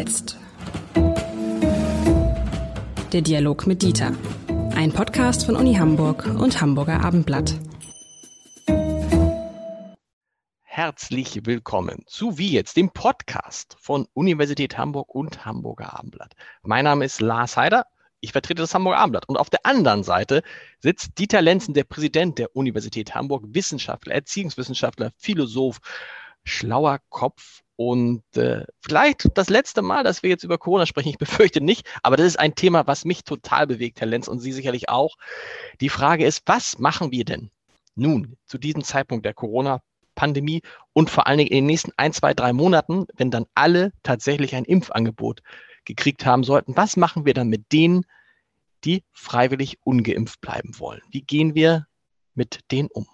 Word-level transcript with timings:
jetzt? 0.00 0.38
Der 3.12 3.20
Dialog 3.20 3.66
mit 3.66 3.82
Dieter. 3.82 4.14
Ein 4.74 4.92
Podcast 4.92 5.44
von 5.44 5.56
Uni 5.56 5.74
Hamburg 5.74 6.24
und 6.24 6.58
Hamburger 6.58 7.04
Abendblatt. 7.04 7.54
Herzlich 10.62 11.44
willkommen 11.44 12.04
zu 12.06 12.38
Wie 12.38 12.50
jetzt, 12.50 12.78
dem 12.78 12.88
Podcast 12.88 13.76
von 13.78 14.06
Universität 14.14 14.78
Hamburg 14.78 15.14
und 15.14 15.44
Hamburger 15.44 15.98
Abendblatt. 15.98 16.32
Mein 16.62 16.84
Name 16.84 17.04
ist 17.04 17.20
Lars 17.20 17.58
Heider. 17.58 17.84
Ich 18.20 18.32
vertrete 18.32 18.62
das 18.62 18.72
Hamburger 18.72 19.00
Abendblatt. 19.00 19.28
Und 19.28 19.36
auf 19.36 19.50
der 19.50 19.66
anderen 19.66 20.02
Seite 20.02 20.42
sitzt 20.78 21.18
Dieter 21.18 21.42
Lenzen, 21.42 21.74
der 21.74 21.84
Präsident 21.84 22.38
der 22.38 22.56
Universität 22.56 23.14
Hamburg, 23.14 23.44
Wissenschaftler, 23.48 24.14
Erziehungswissenschaftler, 24.14 25.10
Philosoph, 25.18 25.80
schlauer 26.42 27.00
Kopf 27.10 27.60
und 27.80 28.22
äh, 28.36 28.66
vielleicht 28.82 29.26
das 29.38 29.48
letzte 29.48 29.80
Mal, 29.80 30.04
dass 30.04 30.22
wir 30.22 30.28
jetzt 30.28 30.44
über 30.44 30.58
Corona 30.58 30.84
sprechen, 30.84 31.08
ich 31.08 31.16
befürchte 31.16 31.62
nicht, 31.62 31.88
aber 32.02 32.18
das 32.18 32.26
ist 32.26 32.38
ein 32.38 32.54
Thema, 32.54 32.86
was 32.86 33.06
mich 33.06 33.24
total 33.24 33.66
bewegt, 33.66 34.02
Herr 34.02 34.06
Lenz, 34.06 34.28
und 34.28 34.38
Sie 34.38 34.52
sicherlich 34.52 34.90
auch. 34.90 35.16
Die 35.80 35.88
Frage 35.88 36.26
ist, 36.26 36.42
was 36.44 36.78
machen 36.78 37.10
wir 37.10 37.24
denn 37.24 37.50
nun 37.94 38.36
zu 38.44 38.58
diesem 38.58 38.84
Zeitpunkt 38.84 39.24
der 39.24 39.32
Corona-Pandemie 39.32 40.60
und 40.92 41.08
vor 41.08 41.26
allen 41.26 41.38
Dingen 41.38 41.48
in 41.48 41.56
den 41.56 41.66
nächsten 41.68 41.92
ein, 41.96 42.12
zwei, 42.12 42.34
drei 42.34 42.52
Monaten, 42.52 43.06
wenn 43.14 43.30
dann 43.30 43.46
alle 43.54 43.92
tatsächlich 44.02 44.54
ein 44.54 44.66
Impfangebot 44.66 45.40
gekriegt 45.86 46.26
haben 46.26 46.44
sollten? 46.44 46.76
Was 46.76 46.98
machen 46.98 47.24
wir 47.24 47.32
dann 47.32 47.48
mit 47.48 47.72
denen, 47.72 48.04
die 48.84 49.04
freiwillig 49.12 49.78
ungeimpft 49.84 50.42
bleiben 50.42 50.78
wollen? 50.78 51.00
Wie 51.12 51.22
gehen 51.22 51.54
wir 51.54 51.86
mit 52.34 52.60
denen 52.72 52.90
um? 52.92 53.06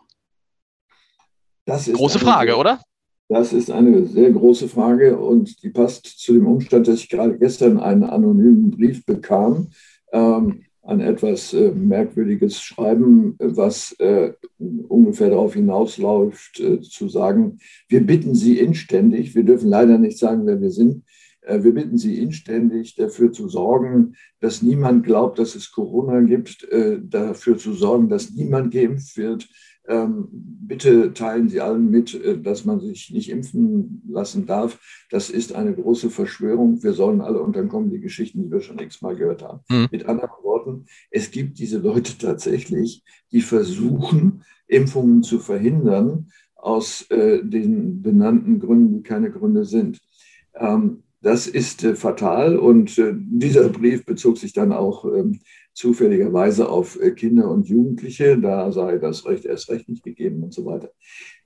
Große 1.66 2.18
Frage, 2.18 2.56
oder? 2.56 2.80
Das 3.28 3.52
ist 3.52 3.70
eine 3.70 4.06
sehr 4.06 4.30
große 4.30 4.68
Frage 4.68 5.18
und 5.18 5.62
die 5.62 5.70
passt 5.70 6.06
zu 6.06 6.32
dem 6.32 6.46
Umstand, 6.46 6.86
dass 6.86 7.00
ich 7.00 7.08
gerade 7.08 7.36
gestern 7.36 7.78
einen 7.78 8.04
anonymen 8.04 8.70
Brief 8.70 9.04
bekam, 9.04 9.68
ähm, 10.12 10.62
etwas 10.84 11.52
äh, 11.52 11.72
merkwürdiges 11.72 12.60
Schreiben, 12.60 13.34
was 13.40 13.92
äh, 13.98 14.32
ungefähr 14.58 15.30
darauf 15.30 15.54
hinausläuft, 15.54 16.60
äh, 16.60 16.80
zu 16.80 17.08
sagen, 17.08 17.58
wir 17.88 18.06
bitten 18.06 18.36
Sie 18.36 18.58
inständig, 18.60 19.34
wir 19.34 19.42
dürfen 19.42 19.68
leider 19.68 19.98
nicht 19.98 20.18
sagen, 20.18 20.46
wer 20.46 20.60
wir 20.60 20.70
sind, 20.70 21.02
äh, 21.40 21.64
wir 21.64 21.74
bitten 21.74 21.98
Sie 21.98 22.20
inständig 22.20 22.94
dafür 22.94 23.32
zu 23.32 23.48
sorgen, 23.48 24.14
dass 24.38 24.62
niemand 24.62 25.04
glaubt, 25.04 25.40
dass 25.40 25.56
es 25.56 25.72
Corona 25.72 26.20
gibt, 26.20 26.62
äh, 26.70 27.00
dafür 27.02 27.58
zu 27.58 27.72
sorgen, 27.72 28.08
dass 28.08 28.30
niemand 28.30 28.72
geimpft 28.72 29.16
wird, 29.16 29.48
bitte 29.88 31.12
teilen 31.12 31.48
Sie 31.48 31.60
allen 31.60 31.90
mit, 31.90 32.14
äh, 32.14 32.38
dass 32.40 32.64
man 32.64 32.80
sich 32.80 33.10
nicht 33.10 33.30
impfen 33.30 34.02
lassen 34.08 34.46
darf. 34.46 34.78
Das 35.10 35.30
ist 35.30 35.54
eine 35.54 35.74
große 35.74 36.10
Verschwörung. 36.10 36.82
Wir 36.82 36.92
sollen 36.92 37.20
alle, 37.20 37.40
und 37.40 37.56
dann 37.56 37.68
kommen 37.68 37.90
die 37.90 38.00
Geschichten, 38.00 38.42
die 38.42 38.50
wir 38.50 38.60
schon 38.60 38.78
x-mal 38.78 39.16
gehört 39.16 39.42
haben. 39.42 39.60
Mhm. 39.68 39.88
Mit 39.90 40.06
anderen 40.06 40.30
Worten, 40.42 40.86
es 41.10 41.30
gibt 41.30 41.58
diese 41.58 41.78
Leute 41.78 42.18
tatsächlich, 42.18 43.02
die 43.32 43.42
versuchen, 43.42 44.42
Impfungen 44.66 45.22
zu 45.22 45.38
verhindern, 45.38 46.30
aus 46.56 47.02
äh, 47.10 47.44
den 47.44 48.02
benannten 48.02 48.58
Gründen, 48.58 48.94
die 48.96 49.02
keine 49.02 49.30
Gründe 49.30 49.64
sind. 49.64 50.00
Ähm, 50.54 51.02
das 51.22 51.46
ist 51.46 51.84
äh, 51.84 51.94
fatal 51.94 52.56
und 52.56 52.98
äh, 52.98 53.12
dieser 53.14 53.68
Brief 53.68 54.04
bezog 54.04 54.38
sich 54.38 54.52
dann 54.52 54.72
auch 54.72 55.04
ähm, 55.04 55.40
zufälligerweise 55.76 56.70
auf 56.70 56.98
äh, 57.00 57.10
Kinder 57.10 57.50
und 57.50 57.68
Jugendliche. 57.68 58.38
Da 58.38 58.72
sei 58.72 58.96
das 58.96 59.26
Recht 59.26 59.44
erst 59.44 59.68
recht 59.68 59.88
nicht 59.88 60.02
gegeben 60.02 60.42
und 60.42 60.54
so 60.54 60.64
weiter. 60.64 60.90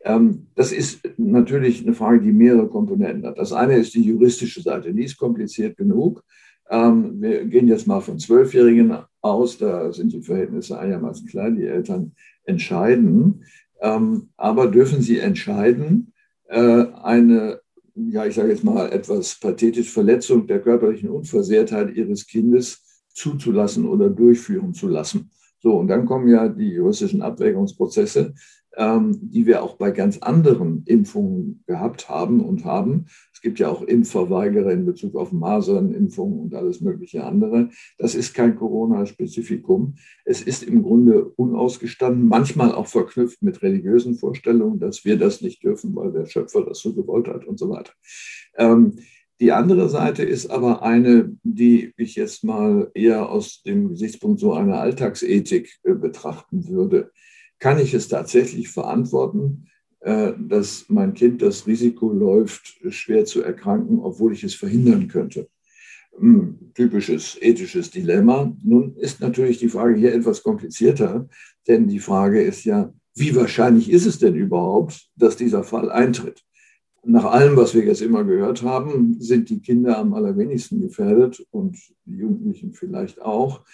Ähm, 0.04 0.46
das 0.54 0.70
ist 0.70 1.00
natürlich 1.18 1.82
eine 1.82 1.94
Frage, 1.94 2.20
die 2.20 2.32
mehrere 2.32 2.68
Komponenten 2.68 3.26
hat. 3.26 3.38
Das 3.38 3.52
eine 3.52 3.76
ist 3.76 3.92
die 3.94 4.02
juristische 4.02 4.62
Seite. 4.62 4.94
Die 4.94 5.02
ist 5.02 5.18
kompliziert 5.18 5.76
genug. 5.76 6.22
Ähm, 6.70 7.20
wir 7.20 7.44
gehen 7.44 7.66
jetzt 7.66 7.88
mal 7.88 8.00
von 8.00 8.20
Zwölfjährigen 8.20 8.98
aus. 9.20 9.58
Da 9.58 9.92
sind 9.92 10.12
die 10.12 10.22
Verhältnisse 10.22 10.78
einigermaßen 10.78 11.26
klar. 11.26 11.50
Die 11.50 11.66
Eltern 11.66 12.12
entscheiden. 12.44 13.44
Ähm, 13.80 14.28
aber 14.36 14.68
dürfen 14.68 15.02
sie 15.02 15.18
entscheiden, 15.18 16.12
äh, 16.46 16.84
eine 17.02 17.60
ja, 17.96 18.24
ich 18.24 18.36
sage 18.36 18.50
jetzt 18.50 18.64
mal 18.64 18.90
etwas 18.92 19.38
pathetisch, 19.40 19.90
Verletzung 19.90 20.46
der 20.46 20.60
körperlichen 20.60 21.10
Unversehrtheit 21.10 21.94
ihres 21.94 22.26
Kindes 22.26 22.82
zuzulassen 23.12 23.86
oder 23.86 24.08
durchführen 24.08 24.74
zu 24.74 24.88
lassen. 24.88 25.30
So, 25.62 25.76
und 25.76 25.88
dann 25.88 26.06
kommen 26.06 26.28
ja 26.28 26.48
die 26.48 26.70
juristischen 26.70 27.20
Abwägungsprozesse, 27.20 28.34
ähm, 28.76 29.18
die 29.20 29.46
wir 29.46 29.62
auch 29.62 29.76
bei 29.76 29.90
ganz 29.90 30.18
anderen 30.18 30.84
Impfungen 30.86 31.62
gehabt 31.66 32.08
haben 32.08 32.40
und 32.40 32.64
haben. 32.64 33.06
Es 33.32 33.40
gibt 33.42 33.58
ja 33.58 33.68
auch 33.68 33.82
Impfverweigerer 33.82 34.70
in 34.70 34.86
Bezug 34.86 35.16
auf 35.16 35.32
Masernimpfungen 35.32 36.38
und 36.38 36.54
alles 36.54 36.80
mögliche 36.80 37.24
andere. 37.24 37.70
Das 37.98 38.14
ist 38.14 38.32
kein 38.32 38.56
Corona-Spezifikum. 38.56 39.96
Es 40.24 40.40
ist 40.40 40.62
im 40.62 40.82
Grunde 40.82 41.24
unausgestanden, 41.24 42.28
manchmal 42.28 42.72
auch 42.72 42.86
verknüpft 42.86 43.42
mit 43.42 43.62
religiösen 43.62 44.16
Vorstellungen, 44.16 44.78
dass 44.78 45.04
wir 45.04 45.18
das 45.18 45.40
nicht 45.40 45.62
dürfen, 45.62 45.94
weil 45.96 46.12
der 46.12 46.26
Schöpfer 46.26 46.64
das 46.64 46.78
so 46.78 46.94
gewollt 46.94 47.28
hat 47.28 47.44
und 47.46 47.58
so 47.58 47.70
weiter. 47.70 47.92
Ähm, 48.56 48.96
die 49.40 49.52
andere 49.52 49.88
Seite 49.88 50.22
ist 50.22 50.50
aber 50.50 50.82
eine, 50.82 51.34
die 51.42 51.94
ich 51.96 52.14
jetzt 52.14 52.44
mal 52.44 52.90
eher 52.94 53.30
aus 53.30 53.62
dem 53.62 53.88
Gesichtspunkt 53.88 54.38
so 54.38 54.52
einer 54.52 54.80
Alltagsethik 54.80 55.78
äh, 55.82 55.94
betrachten 55.94 56.68
würde. 56.68 57.10
Kann 57.58 57.78
ich 57.78 57.94
es 57.94 58.08
tatsächlich 58.08 58.68
verantworten, 58.68 59.68
äh, 60.00 60.32
dass 60.38 60.86
mein 60.88 61.14
Kind 61.14 61.40
das 61.40 61.66
Risiko 61.66 62.12
läuft, 62.12 62.80
schwer 62.90 63.24
zu 63.24 63.42
erkranken, 63.42 63.98
obwohl 64.00 64.34
ich 64.34 64.44
es 64.44 64.54
verhindern 64.54 65.08
könnte? 65.08 65.48
Hm, 66.18 66.72
typisches 66.74 67.38
ethisches 67.40 67.90
Dilemma. 67.90 68.54
Nun 68.62 68.94
ist 68.96 69.20
natürlich 69.20 69.58
die 69.58 69.68
Frage 69.68 69.96
hier 69.96 70.12
etwas 70.12 70.42
komplizierter, 70.42 71.28
denn 71.66 71.88
die 71.88 72.00
Frage 72.00 72.42
ist 72.42 72.64
ja, 72.64 72.92
wie 73.14 73.34
wahrscheinlich 73.34 73.90
ist 73.90 74.06
es 74.06 74.18
denn 74.18 74.34
überhaupt, 74.34 75.08
dass 75.16 75.36
dieser 75.36 75.64
Fall 75.64 75.90
eintritt? 75.90 76.42
Nach 77.02 77.24
allem, 77.24 77.56
was 77.56 77.74
wir 77.74 77.84
jetzt 77.84 78.02
immer 78.02 78.24
gehört 78.24 78.62
haben, 78.62 79.20
sind 79.20 79.48
die 79.48 79.60
Kinder 79.60 79.98
am 79.98 80.12
allerwenigsten 80.12 80.80
gefährdet 80.80 81.44
und 81.50 81.78
die 82.04 82.16
Jugendlichen 82.16 82.72
vielleicht 82.72 83.22
auch. 83.22 83.64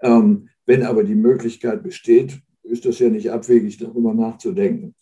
Ähm, 0.00 0.48
wenn 0.66 0.82
aber 0.82 1.04
die 1.04 1.14
Möglichkeit 1.14 1.82
besteht, 1.82 2.40
ist 2.62 2.84
das 2.84 2.98
ja 2.98 3.08
nicht 3.08 3.30
abwegig, 3.30 3.78
darüber 3.78 4.14
nachzudenken. 4.14 4.94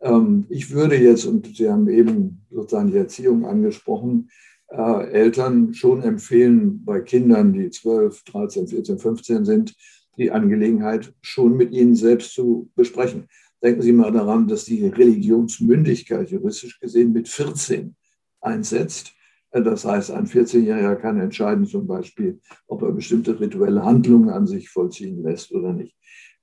Ähm, 0.00 0.46
ich 0.48 0.70
würde 0.70 0.96
jetzt, 0.96 1.26
und 1.26 1.56
Sie 1.56 1.68
haben 1.68 1.88
eben 1.88 2.42
sozusagen 2.50 2.90
die 2.90 2.98
Erziehung 2.98 3.44
angesprochen, 3.44 4.30
äh, 4.68 5.10
Eltern 5.10 5.74
schon 5.74 6.02
empfehlen, 6.02 6.84
bei 6.84 7.00
Kindern, 7.00 7.52
die 7.52 7.70
12, 7.70 8.24
13, 8.24 8.68
14, 8.68 8.98
15 8.98 9.44
sind, 9.44 9.74
die 10.18 10.30
Angelegenheit 10.30 11.14
schon 11.20 11.56
mit 11.56 11.72
ihnen 11.72 11.94
selbst 11.94 12.34
zu 12.34 12.70
besprechen. 12.74 13.28
Denken 13.62 13.82
Sie 13.82 13.92
mal 13.92 14.12
daran, 14.12 14.48
dass 14.48 14.64
die 14.64 14.86
Religionsmündigkeit 14.86 16.30
juristisch 16.30 16.78
gesehen 16.78 17.12
mit 17.12 17.28
14 17.28 17.96
einsetzt. 18.40 19.12
Das 19.50 19.84
heißt, 19.84 20.10
ein 20.10 20.26
14-Jähriger 20.26 20.96
kann 20.96 21.18
entscheiden, 21.18 21.64
zum 21.64 21.86
Beispiel, 21.86 22.40
ob 22.66 22.82
er 22.82 22.92
bestimmte 22.92 23.40
rituelle 23.40 23.84
Handlungen 23.84 24.28
an 24.28 24.46
sich 24.46 24.68
vollziehen 24.68 25.22
lässt 25.22 25.52
oder 25.52 25.72
nicht. 25.72 25.96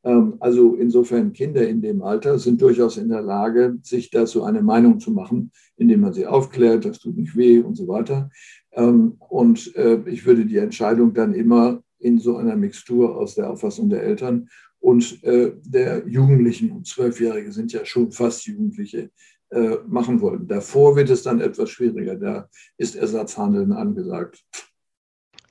Ähm, 0.03 0.35
also 0.39 0.75
insofern 0.75 1.33
Kinder 1.33 1.67
in 1.67 1.81
dem 1.81 2.01
Alter 2.01 2.39
sind 2.39 2.61
durchaus 2.61 2.97
in 2.97 3.09
der 3.09 3.21
Lage, 3.21 3.77
sich 3.83 4.09
dazu 4.09 4.43
eine 4.43 4.61
Meinung 4.61 4.99
zu 4.99 5.11
machen, 5.11 5.51
indem 5.77 6.01
man 6.01 6.13
sie 6.13 6.25
aufklärt, 6.25 6.85
das 6.85 6.99
tut 6.99 7.17
nicht 7.17 7.35
weh 7.35 7.59
und 7.59 7.75
so 7.75 7.87
weiter. 7.87 8.29
Ähm, 8.71 9.15
und 9.19 9.75
äh, 9.75 10.01
ich 10.05 10.25
würde 10.25 10.45
die 10.45 10.57
Entscheidung 10.57 11.13
dann 11.13 11.33
immer 11.33 11.83
in 11.99 12.19
so 12.19 12.37
einer 12.37 12.55
Mixtur 12.55 13.15
aus 13.15 13.35
der 13.35 13.49
Auffassung 13.49 13.89
der 13.89 14.03
Eltern 14.03 14.49
und 14.83 15.23
äh, 15.23 15.53
der 15.63 16.05
Jugendlichen, 16.05 16.71
und 16.71 16.85
Zwölfjährige 16.85 17.53
sind 17.53 17.71
ja 17.71 17.85
schon 17.85 18.11
fast 18.11 18.45
Jugendliche, 18.45 19.11
äh, 19.49 19.77
machen 19.87 20.19
wollen. 20.19 20.45
Davor 20.45 20.97
wird 20.97 21.09
es 21.09 21.23
dann 21.23 21.39
etwas 21.39 21.69
schwieriger. 21.69 22.15
Da 22.15 22.49
ist 22.75 22.95
Ersatzhandeln 22.95 23.71
angesagt. 23.71 24.43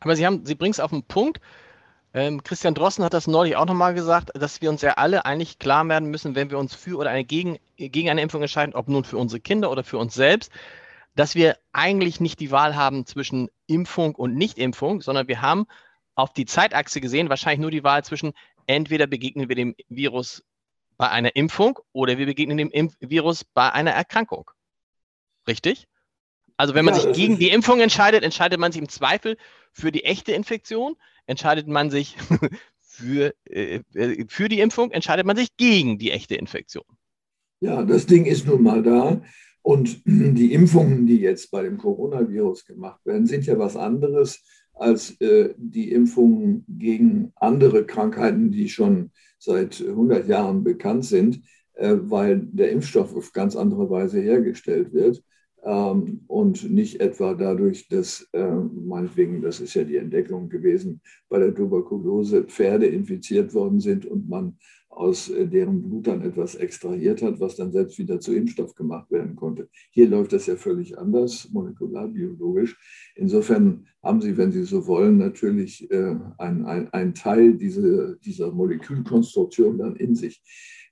Aber 0.00 0.16
Sie, 0.16 0.28
Sie 0.44 0.54
bringen 0.54 0.72
es 0.72 0.80
auf 0.80 0.90
den 0.90 1.04
Punkt. 1.04 1.40
Ähm, 2.12 2.42
Christian 2.42 2.74
Drossen 2.74 3.04
hat 3.04 3.14
das 3.14 3.26
neulich 3.26 3.56
auch 3.56 3.64
nochmal 3.64 3.94
gesagt, 3.94 4.32
dass 4.34 4.60
wir 4.60 4.68
uns 4.68 4.82
ja 4.82 4.94
alle 4.94 5.24
eigentlich 5.24 5.58
klar 5.58 5.88
werden 5.88 6.10
müssen, 6.10 6.34
wenn 6.34 6.50
wir 6.50 6.58
uns 6.58 6.74
für 6.74 6.98
oder 6.98 7.08
eine 7.08 7.24
gegen, 7.24 7.56
gegen 7.78 8.10
eine 8.10 8.20
Impfung 8.20 8.42
entscheiden, 8.42 8.74
ob 8.74 8.88
nun 8.88 9.04
für 9.04 9.16
unsere 9.16 9.40
Kinder 9.40 9.70
oder 9.70 9.82
für 9.82 9.96
uns 9.96 10.12
selbst, 10.12 10.52
dass 11.14 11.34
wir 11.34 11.56
eigentlich 11.72 12.20
nicht 12.20 12.38
die 12.40 12.50
Wahl 12.50 12.76
haben 12.76 13.06
zwischen 13.06 13.48
Impfung 13.66 14.14
und 14.14 14.34
Nichtimpfung, 14.34 15.00
sondern 15.00 15.26
wir 15.26 15.40
haben 15.40 15.64
auf 16.14 16.32
die 16.32 16.44
Zeitachse 16.44 17.00
gesehen 17.00 17.28
wahrscheinlich 17.28 17.60
nur 17.60 17.70
die 17.70 17.84
Wahl 17.84 18.04
zwischen 18.04 18.32
entweder 18.66 19.06
begegnen 19.06 19.48
wir 19.48 19.56
dem 19.56 19.74
Virus 19.88 20.42
bei 20.96 21.08
einer 21.08 21.34
Impfung 21.34 21.78
oder 21.92 22.18
wir 22.18 22.26
begegnen 22.26 22.58
dem 22.58 22.70
Impf 22.70 22.94
Virus 23.00 23.44
bei 23.44 23.72
einer 23.72 23.90
Erkrankung. 23.90 24.50
Richtig? 25.46 25.88
Also 26.56 26.74
wenn 26.74 26.84
man 26.84 26.94
ja, 26.94 27.00
sich 27.00 27.12
gegen 27.12 27.38
die 27.38 27.50
Impfung 27.50 27.80
entscheidet, 27.80 28.22
entscheidet 28.22 28.60
man 28.60 28.72
sich 28.72 28.80
im 28.80 28.88
Zweifel 28.88 29.36
für 29.72 29.90
die 29.90 30.04
echte 30.04 30.32
Infektion, 30.32 30.96
entscheidet 31.26 31.66
man 31.66 31.90
sich 31.90 32.16
für, 32.80 33.34
äh, 33.44 33.80
äh, 33.94 34.26
für 34.28 34.48
die 34.48 34.60
Impfung, 34.60 34.92
entscheidet 34.92 35.26
man 35.26 35.36
sich 35.36 35.56
gegen 35.56 35.98
die 35.98 36.10
echte 36.10 36.34
Infektion. 36.36 36.84
Ja, 37.60 37.82
das 37.82 38.06
Ding 38.06 38.26
ist 38.26 38.46
nun 38.46 38.62
mal 38.62 38.82
da. 38.82 39.22
Und 39.62 40.02
die 40.04 40.52
Impfungen, 40.52 41.06
die 41.06 41.18
jetzt 41.18 41.50
bei 41.50 41.62
dem 41.62 41.78
Coronavirus 41.78 42.64
gemacht 42.64 43.04
werden, 43.06 43.26
sind 43.26 43.46
ja 43.46 43.58
was 43.58 43.76
anderes 43.76 44.42
als 44.74 45.20
äh, 45.20 45.54
die 45.56 45.92
Impfungen 45.92 46.64
gegen 46.68 47.32
andere 47.36 47.84
Krankheiten, 47.84 48.50
die 48.50 48.68
schon 48.68 49.10
seit 49.38 49.80
100 49.80 50.28
Jahren 50.28 50.64
bekannt 50.64 51.04
sind, 51.04 51.42
äh, 51.74 51.94
weil 51.98 52.40
der 52.40 52.70
Impfstoff 52.70 53.14
auf 53.14 53.32
ganz 53.32 53.56
andere 53.56 53.90
Weise 53.90 54.20
hergestellt 54.20 54.92
wird 54.92 55.22
ähm, 55.64 56.22
und 56.26 56.70
nicht 56.70 57.00
etwa 57.00 57.34
dadurch, 57.34 57.88
dass 57.88 58.28
äh, 58.32 58.50
meinetwegen, 58.50 59.42
das 59.42 59.60
ist 59.60 59.74
ja 59.74 59.84
die 59.84 59.96
Entdeckung 59.96 60.48
gewesen, 60.48 61.00
bei 61.28 61.38
der 61.38 61.54
Tuberkulose 61.54 62.44
Pferde 62.44 62.86
infiziert 62.86 63.54
worden 63.54 63.80
sind 63.80 64.06
und 64.06 64.28
man 64.28 64.56
aus 64.92 65.30
äh, 65.30 65.46
deren 65.46 65.82
Blut 65.82 66.06
dann 66.06 66.22
etwas 66.22 66.54
extrahiert 66.54 67.22
hat, 67.22 67.40
was 67.40 67.56
dann 67.56 67.72
selbst 67.72 67.98
wieder 67.98 68.20
zu 68.20 68.34
Impfstoff 68.34 68.74
gemacht 68.74 69.10
werden 69.10 69.36
konnte. 69.36 69.68
Hier 69.90 70.08
läuft 70.08 70.32
das 70.32 70.46
ja 70.46 70.56
völlig 70.56 70.98
anders, 70.98 71.48
molekularbiologisch. 71.50 72.76
Insofern 73.14 73.86
haben 74.02 74.20
Sie, 74.20 74.36
wenn 74.36 74.52
Sie 74.52 74.64
so 74.64 74.86
wollen, 74.86 75.16
natürlich 75.16 75.90
äh, 75.90 76.16
einen 76.38 76.66
ein 76.66 77.14
Teil 77.14 77.54
diese, 77.54 78.18
dieser 78.24 78.52
Molekülkonstruktion 78.52 79.78
dann 79.78 79.96
in 79.96 80.14
sich. 80.14 80.42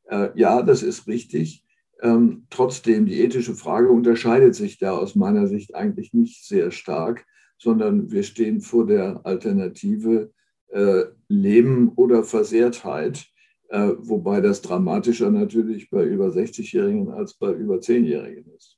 Äh, 0.04 0.30
ja, 0.34 0.62
das 0.62 0.82
ist 0.82 1.06
richtig. 1.06 1.64
Ähm, 2.02 2.46
trotzdem, 2.50 3.06
die 3.06 3.20
ethische 3.20 3.54
Frage 3.54 3.90
unterscheidet 3.90 4.54
sich 4.54 4.78
da 4.78 4.96
aus 4.96 5.14
meiner 5.14 5.46
Sicht 5.46 5.74
eigentlich 5.74 6.12
nicht 6.12 6.46
sehr 6.46 6.70
stark, 6.70 7.26
sondern 7.58 8.10
wir 8.10 8.22
stehen 8.22 8.60
vor 8.60 8.86
der 8.86 9.20
Alternative 9.24 10.30
äh, 10.68 11.04
Leben 11.28 11.90
oder 11.96 12.24
Versehrtheit 12.24 13.30
äh, 13.70 13.92
wobei 13.98 14.40
das 14.40 14.62
dramatischer 14.62 15.30
natürlich 15.30 15.90
bei 15.90 16.04
über 16.04 16.26
60-Jährigen 16.26 17.12
als 17.12 17.34
bei 17.34 17.52
über 17.52 17.76
10-Jährigen 17.76 18.52
ist. 18.56 18.76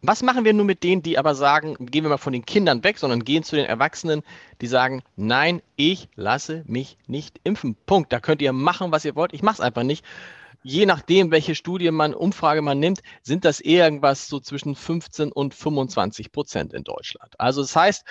Was 0.00 0.22
machen 0.22 0.44
wir 0.44 0.52
nun 0.52 0.66
mit 0.66 0.82
denen, 0.82 1.02
die 1.02 1.18
aber 1.18 1.34
sagen, 1.34 1.76
gehen 1.78 2.02
wir 2.02 2.08
mal 2.08 2.16
von 2.16 2.32
den 2.32 2.46
Kindern 2.46 2.82
weg, 2.82 2.98
sondern 2.98 3.24
gehen 3.24 3.44
zu 3.44 3.54
den 3.54 3.66
Erwachsenen, 3.66 4.22
die 4.60 4.66
sagen, 4.66 5.02
nein, 5.16 5.62
ich 5.76 6.08
lasse 6.16 6.64
mich 6.66 6.96
nicht 7.06 7.40
impfen. 7.44 7.76
Punkt. 7.86 8.12
Da 8.12 8.18
könnt 8.18 8.42
ihr 8.42 8.52
machen, 8.52 8.90
was 8.90 9.04
ihr 9.04 9.14
wollt. 9.14 9.34
Ich 9.34 9.42
mache 9.42 9.56
es 9.56 9.60
einfach 9.60 9.84
nicht. 9.84 10.04
Je 10.62 10.86
nachdem, 10.86 11.30
welche 11.30 11.54
Studie 11.54 11.90
man, 11.90 12.14
Umfrage 12.14 12.62
man 12.62 12.78
nimmt, 12.78 13.00
sind 13.22 13.44
das 13.44 13.60
irgendwas 13.60 14.28
so 14.28 14.40
zwischen 14.40 14.74
15 14.74 15.32
und 15.32 15.54
25 15.54 16.32
Prozent 16.32 16.72
in 16.72 16.84
Deutschland. 16.84 17.34
Also 17.38 17.62
das 17.62 17.74
heißt, 17.74 18.04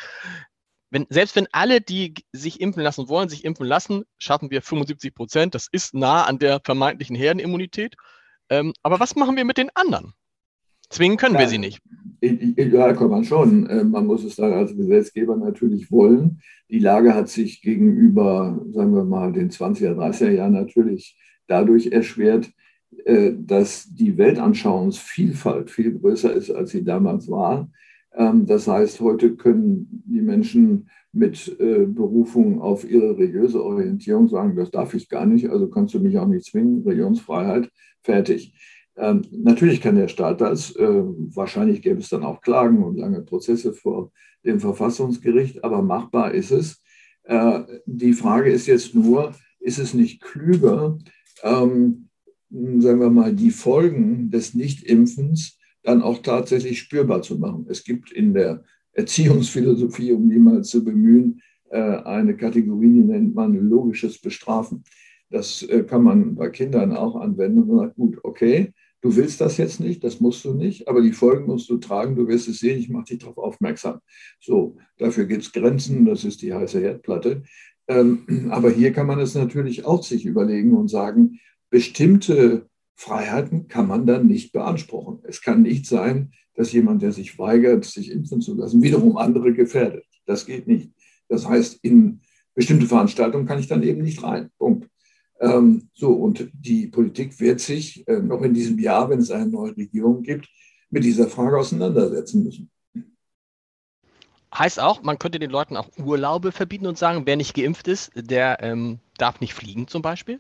wenn, 0.90 1.08
selbst 1.10 1.36
wenn 1.38 1.48
alle, 1.54 1.80
die 1.80 2.14
sich 2.34 2.60
impfen 2.60 2.84
lassen 2.84 3.08
wollen, 3.08 3.30
sich 3.30 3.46
impfen 3.46 3.66
lassen, 3.66 4.04
schaffen 4.18 4.52
wir 4.52 4.62
75 4.62 5.16
Prozent. 5.16 5.56
Das 5.56 5.68
ist 5.72 5.94
nah 5.94 6.26
an 6.26 6.38
der 6.38 6.60
vermeintlichen 6.64 7.16
Herdenimmunität. 7.16 7.96
Ähm, 8.50 8.74
aber 8.84 9.00
was 9.00 9.16
machen 9.16 9.38
wir 9.38 9.46
mit 9.46 9.58
den 9.58 9.70
anderen? 9.74 10.14
Zwingen 10.90 11.16
können 11.18 11.36
ja, 11.36 11.40
wir 11.40 11.48
sie 11.48 11.58
nicht. 11.58 11.82
Ja, 12.22 12.92
kann 12.94 13.10
man 13.10 13.24
schon. 13.24 13.66
Äh, 13.68 13.86
man 13.86 14.06
muss 14.06 14.26
es 14.26 14.36
dann 14.36 14.52
als 14.52 14.76
Gesetzgeber 14.76 15.38
natürlich 15.38 15.90
wollen. 15.90 16.42
Die 16.70 16.80
Lage 16.80 17.16
hat 17.16 17.30
sich 17.30 17.62
gegenüber, 17.62 18.62
sagen 18.72 18.94
wir 18.94 19.06
mal, 19.06 19.32
den 19.32 19.50
20er, 19.50 19.96
30er 19.96 20.32
Jahren 20.32 20.54
natürlich 20.54 21.18
dadurch 21.52 21.88
erschwert, 21.88 22.50
äh, 23.06 23.34
dass 23.38 23.88
die 23.94 24.18
Weltanschauungsvielfalt 24.18 25.70
viel 25.72 25.98
größer 25.98 26.34
ist, 26.34 26.52
als 26.52 26.72
sie 26.72 26.84
damals 26.84 27.30
war. 27.30 27.70
Ähm, 28.14 28.46
das 28.46 28.68
heißt, 28.68 29.00
heute 29.02 29.36
können 29.36 30.04
die 30.06 30.22
Menschen 30.22 30.90
mit 31.14 31.60
äh, 31.60 31.86
Berufung 31.86 32.62
auf 32.62 32.90
ihre 32.90 33.18
religiöse 33.18 33.64
Orientierung 33.64 34.28
sagen, 34.28 34.56
das 34.56 34.72
darf 34.72 34.94
ich 34.94 35.10
gar 35.10 35.26
nicht, 35.26 35.50
also 35.50 35.70
kannst 35.70 35.94
du 35.94 36.00
mich 36.00 36.18
auch 36.18 36.28
nicht 36.28 36.46
zwingen, 36.46 36.84
Religionsfreiheit, 36.84 37.70
fertig. 38.02 38.54
Ähm, 38.98 39.22
natürlich 39.32 39.82
kann 39.82 39.96
der 39.96 40.10
Staat 40.10 40.42
das, 40.42 40.76
äh, 40.76 41.04
wahrscheinlich 41.36 41.82
gäbe 41.82 42.00
es 42.00 42.10
dann 42.10 42.24
auch 42.24 42.42
Klagen 42.42 42.84
und 42.84 42.98
lange 42.98 43.22
Prozesse 43.22 43.74
vor 43.74 44.12
dem 44.46 44.60
Verfassungsgericht, 44.60 45.64
aber 45.64 45.82
machbar 45.82 46.34
ist 46.34 46.52
es. 46.52 46.82
Die 47.86 48.14
Frage 48.14 48.52
ist 48.52 48.66
jetzt 48.66 48.96
nur, 48.96 49.34
ist 49.60 49.78
es 49.78 49.94
nicht 49.94 50.22
klüger, 50.22 50.98
ähm, 51.44 52.10
sagen 52.50 53.00
wir 53.00 53.10
mal, 53.10 53.34
die 53.34 53.52
Folgen 53.52 54.30
des 54.30 54.54
Nichtimpfens 54.54 55.58
dann 55.84 56.02
auch 56.02 56.22
tatsächlich 56.22 56.80
spürbar 56.80 57.22
zu 57.22 57.38
machen. 57.40 57.66
Es 57.70 57.84
gibt 57.84 58.12
in 58.12 58.34
der 58.34 58.64
Erziehungsphilosophie, 58.94 60.12
um 60.12 60.30
die 60.30 60.40
mal 60.40 60.64
zu 60.64 60.84
bemühen, 60.84 61.42
äh, 61.70 61.80
eine 61.80 62.36
Kategorie, 62.36 62.92
die 62.92 63.04
nennt 63.04 63.34
man 63.34 63.54
logisches 63.54 64.20
Bestrafen. 64.20 64.84
Das 65.30 65.64
äh, 65.64 65.84
kann 65.84 66.04
man 66.04 66.36
bei 66.36 66.50
Kindern 66.50 66.96
auch 66.96 67.16
anwenden 67.16 67.64
und 67.64 67.80
sagt, 67.80 67.96
gut, 67.96 68.20
okay, 68.24 68.74
du 69.02 69.16
willst 69.16 69.42
das 69.42 69.58
jetzt 69.58 69.80
nicht, 69.80 70.04
das 70.04 70.20
musst 70.20 70.44
du 70.46 70.54
nicht, 70.54 70.88
aber 70.88 71.02
die 71.02 71.14
Folgen 71.14 71.46
musst 71.46 71.70
du 71.70 71.78
tragen, 71.78 72.16
du 72.16 72.28
wirst 72.28 72.48
es 72.48 72.60
sehen, 72.60 72.78
ich 72.78 72.90
mache 72.90 73.06
dich 73.06 73.20
darauf 73.20 73.38
aufmerksam. 73.38 74.00
So, 74.40 74.78
dafür 74.98 75.26
gibt 75.26 75.44
es 75.44 75.52
Grenzen, 75.52 76.06
das 76.06 76.24
ist 76.26 76.42
die 76.42 76.54
heiße 76.54 76.80
Herdplatte. 76.82 77.44
Ähm, 77.92 78.48
aber 78.52 78.72
hier 78.72 78.94
kann 78.94 79.08
man 79.08 79.20
es 79.20 79.36
natürlich 79.36 79.86
auch 79.86 80.04
sich 80.04 80.26
überlegen 80.26 80.74
und 80.76 80.88
sagen, 80.88 81.40
bestimmte 81.70 82.68
Freiheiten 82.96 83.68
kann 83.68 83.88
man 83.88 84.06
dann 84.06 84.28
nicht 84.28 84.52
beanspruchen. 84.52 85.20
Es 85.24 85.42
kann 85.42 85.64
nicht 85.64 85.86
sein, 85.86 86.32
dass 86.54 86.72
jemand, 86.72 87.02
der 87.02 87.12
sich 87.12 87.40
weigert, 87.40 87.86
sich 87.86 88.12
impfen 88.12 88.42
zu 88.42 88.56
lassen, 88.56 88.84
wiederum 88.84 89.18
andere 89.18 89.54
gefährdet. 89.54 90.06
Das 90.26 90.46
geht 90.46 90.68
nicht. 90.68 90.92
Das 91.28 91.48
heißt, 91.48 91.80
in 91.82 92.22
bestimmte 92.54 92.86
Veranstaltungen 92.86 93.46
kann 93.46 93.60
ich 93.60 93.68
dann 93.68 93.84
eben 93.84 94.02
nicht 94.02 94.22
rein. 94.22 94.50
Punkt. 94.58 94.88
Ähm, 95.40 95.90
so, 95.94 96.12
und 96.14 96.50
die 96.54 96.88
Politik 96.88 97.40
wird 97.40 97.62
sich 97.62 98.08
äh, 98.08 98.20
noch 98.20 98.42
in 98.44 98.54
diesem 98.54 98.78
Jahr, 98.78 99.10
wenn 99.10 99.20
es 99.20 99.32
eine 99.32 99.48
neue 99.48 99.76
Regierung 99.76 100.22
gibt, 100.22 100.48
mit 100.90 101.04
dieser 101.04 101.28
Frage 101.28 101.58
auseinandersetzen 101.58 102.44
müssen. 102.44 102.70
Heißt 104.54 104.80
auch, 104.80 105.02
man 105.02 105.18
könnte 105.18 105.40
den 105.40 105.50
Leuten 105.50 105.78
auch 105.78 105.88
Urlaube 105.98 106.52
verbieten 106.52 106.86
und 106.86 106.98
sagen, 106.98 107.24
wer 107.26 107.38
nicht 107.38 107.54
geimpft 107.54 107.88
ist, 107.88 108.12
der 108.16 108.62
ähm, 108.62 109.00
darf 109.18 109.40
nicht 109.40 109.54
fliegen 109.54 109.88
zum 109.88 110.02
Beispiel? 110.02 110.40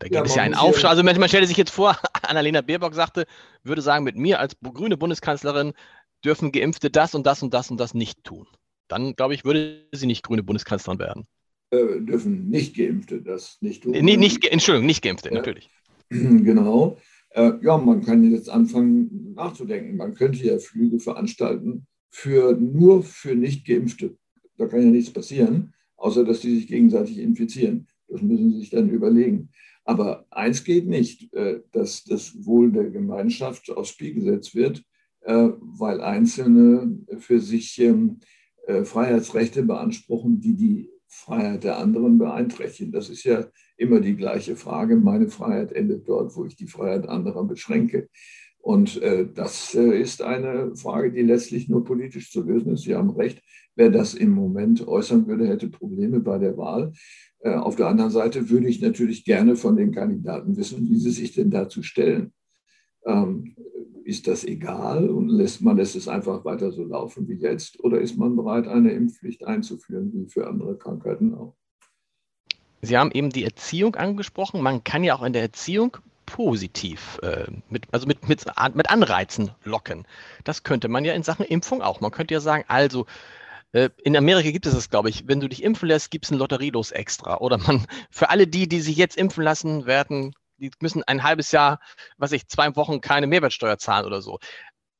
Da 0.00 0.06
gibt 0.06 0.16
ja, 0.16 0.22
es 0.22 0.34
ja 0.34 0.42
einen 0.42 0.54
Aufschrei. 0.54 0.88
Also 0.88 1.02
man 1.02 1.28
stelle 1.28 1.46
sich 1.46 1.56
jetzt 1.56 1.70
vor, 1.70 1.96
Annalena 2.22 2.60
Baerbock 2.60 2.94
sagte, 2.94 3.26
würde 3.64 3.80
sagen, 3.80 4.04
mit 4.04 4.16
mir 4.16 4.38
als 4.38 4.54
grüne 4.62 4.96
Bundeskanzlerin 4.96 5.72
dürfen 6.24 6.52
Geimpfte 6.52 6.90
das 6.90 7.14
und 7.14 7.26
das 7.26 7.42
und 7.42 7.54
das 7.54 7.70
und 7.70 7.78
das 7.80 7.94
nicht 7.94 8.22
tun. 8.22 8.46
Dann, 8.86 9.14
glaube 9.14 9.34
ich, 9.34 9.44
würde 9.44 9.86
sie 9.92 10.06
nicht 10.06 10.24
grüne 10.24 10.42
Bundeskanzlerin 10.42 10.98
werden. 10.98 11.26
Äh, 11.70 12.00
dürfen 12.00 12.48
nicht 12.48 12.76
Geimpfte 12.76 13.22
das 13.22 13.58
nicht 13.60 13.82
tun. 13.82 13.92
Nee, 13.92 14.16
nicht, 14.16 14.44
Entschuldigung, 14.46 14.86
nicht 14.86 15.02
Geimpfte, 15.02 15.30
ja. 15.30 15.36
natürlich. 15.36 15.70
Genau. 16.10 16.96
Äh, 17.30 17.52
ja, 17.60 17.76
man 17.76 18.02
kann 18.02 18.30
jetzt 18.30 18.48
anfangen 18.48 19.34
nachzudenken. 19.34 19.96
Man 19.98 20.14
könnte 20.14 20.42
ja 20.42 20.58
Flüge 20.58 20.98
veranstalten 20.98 21.86
für 22.10 22.56
nur 22.56 23.02
für 23.02 23.34
nicht 23.34 23.66
Geimpfte. 23.66 24.16
Da 24.56 24.66
kann 24.66 24.82
ja 24.82 24.90
nichts 24.90 25.12
passieren, 25.12 25.72
außer 25.96 26.24
dass 26.24 26.40
die 26.40 26.56
sich 26.56 26.66
gegenseitig 26.66 27.18
infizieren. 27.18 27.86
Das 28.08 28.22
müssen 28.22 28.52
Sie 28.52 28.60
sich 28.60 28.70
dann 28.70 28.88
überlegen. 28.88 29.50
Aber 29.84 30.26
eins 30.30 30.64
geht 30.64 30.86
nicht, 30.86 31.32
äh, 31.34 31.60
dass 31.72 32.04
das 32.04 32.44
Wohl 32.44 32.72
der 32.72 32.90
Gemeinschaft 32.90 33.70
aufs 33.70 33.90
Spiel 33.90 34.14
gesetzt 34.14 34.54
wird, 34.54 34.84
äh, 35.22 35.48
weil 35.60 36.00
Einzelne 36.00 36.98
für 37.18 37.40
sich 37.40 37.78
ähm, 37.80 38.20
äh, 38.66 38.84
Freiheitsrechte 38.84 39.62
beanspruchen, 39.62 40.40
die 40.40 40.56
die 40.56 40.90
Freiheit 41.06 41.64
der 41.64 41.78
anderen 41.78 42.18
beeinträchtigen. 42.18 42.92
Das 42.92 43.08
ist 43.08 43.24
ja 43.24 43.46
immer 43.78 44.00
die 44.00 44.14
gleiche 44.14 44.56
Frage. 44.56 44.96
Meine 44.96 45.30
Freiheit 45.30 45.72
endet 45.72 46.06
dort, 46.06 46.36
wo 46.36 46.44
ich 46.44 46.54
die 46.54 46.66
Freiheit 46.66 47.08
anderer 47.08 47.44
beschränke. 47.44 48.08
Und 48.68 49.00
das 49.34 49.74
ist 49.74 50.20
eine 50.20 50.76
Frage, 50.76 51.10
die 51.10 51.22
letztlich 51.22 51.70
nur 51.70 51.84
politisch 51.84 52.30
zu 52.30 52.42
lösen 52.42 52.74
ist. 52.74 52.82
Sie 52.82 52.94
haben 52.94 53.08
recht, 53.08 53.42
wer 53.76 53.88
das 53.88 54.12
im 54.12 54.28
Moment 54.28 54.86
äußern 54.86 55.26
würde, 55.26 55.48
hätte 55.48 55.70
Probleme 55.70 56.20
bei 56.20 56.36
der 56.36 56.58
Wahl. 56.58 56.92
Äh, 57.40 57.54
auf 57.54 57.76
der 57.76 57.86
anderen 57.86 58.10
Seite 58.10 58.50
würde 58.50 58.68
ich 58.68 58.82
natürlich 58.82 59.24
gerne 59.24 59.56
von 59.56 59.76
den 59.76 59.92
Kandidaten 59.92 60.54
wissen, 60.58 60.86
wie 60.86 60.98
sie 60.98 61.12
sich 61.12 61.32
denn 61.32 61.50
dazu 61.50 61.82
stellen. 61.82 62.34
Ähm, 63.06 63.54
ist 64.04 64.26
das 64.26 64.44
egal 64.44 65.08
und 65.08 65.30
lässt 65.30 65.62
man 65.62 65.78
lässt 65.78 65.96
es 65.96 66.06
einfach 66.06 66.44
weiter 66.44 66.70
so 66.70 66.84
laufen 66.84 67.26
wie 67.26 67.36
jetzt 67.36 67.82
oder 67.82 68.02
ist 68.02 68.18
man 68.18 68.36
bereit, 68.36 68.66
eine 68.66 68.92
Impfpflicht 68.92 69.46
einzuführen, 69.46 70.12
wie 70.12 70.28
für 70.28 70.46
andere 70.46 70.76
Krankheiten 70.76 71.34
auch? 71.34 71.56
Sie 72.82 72.98
haben 72.98 73.12
eben 73.12 73.30
die 73.30 73.44
Erziehung 73.44 73.96
angesprochen. 73.96 74.60
Man 74.60 74.84
kann 74.84 75.04
ja 75.04 75.16
auch 75.16 75.22
in 75.24 75.32
der 75.32 75.42
Erziehung 75.42 75.96
positiv, 76.28 77.18
äh, 77.22 77.46
mit, 77.68 77.86
also 77.92 78.06
mit, 78.06 78.28
mit, 78.28 78.44
mit 78.74 78.90
Anreizen 78.90 79.50
locken. 79.64 80.06
Das 80.44 80.62
könnte 80.62 80.88
man 80.88 81.04
ja 81.04 81.14
in 81.14 81.22
Sachen 81.22 81.46
Impfung 81.46 81.82
auch. 81.82 82.00
Man 82.00 82.10
könnte 82.10 82.34
ja 82.34 82.40
sagen, 82.40 82.64
also 82.68 83.06
äh, 83.72 83.88
in 84.04 84.16
Amerika 84.16 84.50
gibt 84.50 84.66
es 84.66 84.74
das, 84.74 84.90
glaube 84.90 85.08
ich. 85.08 85.26
Wenn 85.26 85.40
du 85.40 85.48
dich 85.48 85.62
impfen 85.62 85.88
lässt, 85.88 86.10
gibt 86.10 86.26
es 86.26 86.30
ein 86.30 86.38
Lotterielos 86.38 86.90
extra. 86.90 87.38
Oder 87.38 87.58
man, 87.58 87.86
für 88.10 88.28
alle 88.30 88.46
die, 88.46 88.68
die 88.68 88.80
sich 88.80 88.96
jetzt 88.96 89.16
impfen 89.16 89.42
lassen, 89.42 89.86
werden, 89.86 90.34
die 90.58 90.70
müssen 90.80 91.02
ein 91.04 91.22
halbes 91.22 91.50
Jahr, 91.50 91.80
was 92.18 92.32
ich, 92.32 92.46
zwei 92.48 92.74
Wochen 92.76 93.00
keine 93.00 93.26
Mehrwertsteuer 93.26 93.78
zahlen 93.78 94.06
oder 94.06 94.20
so. 94.22 94.38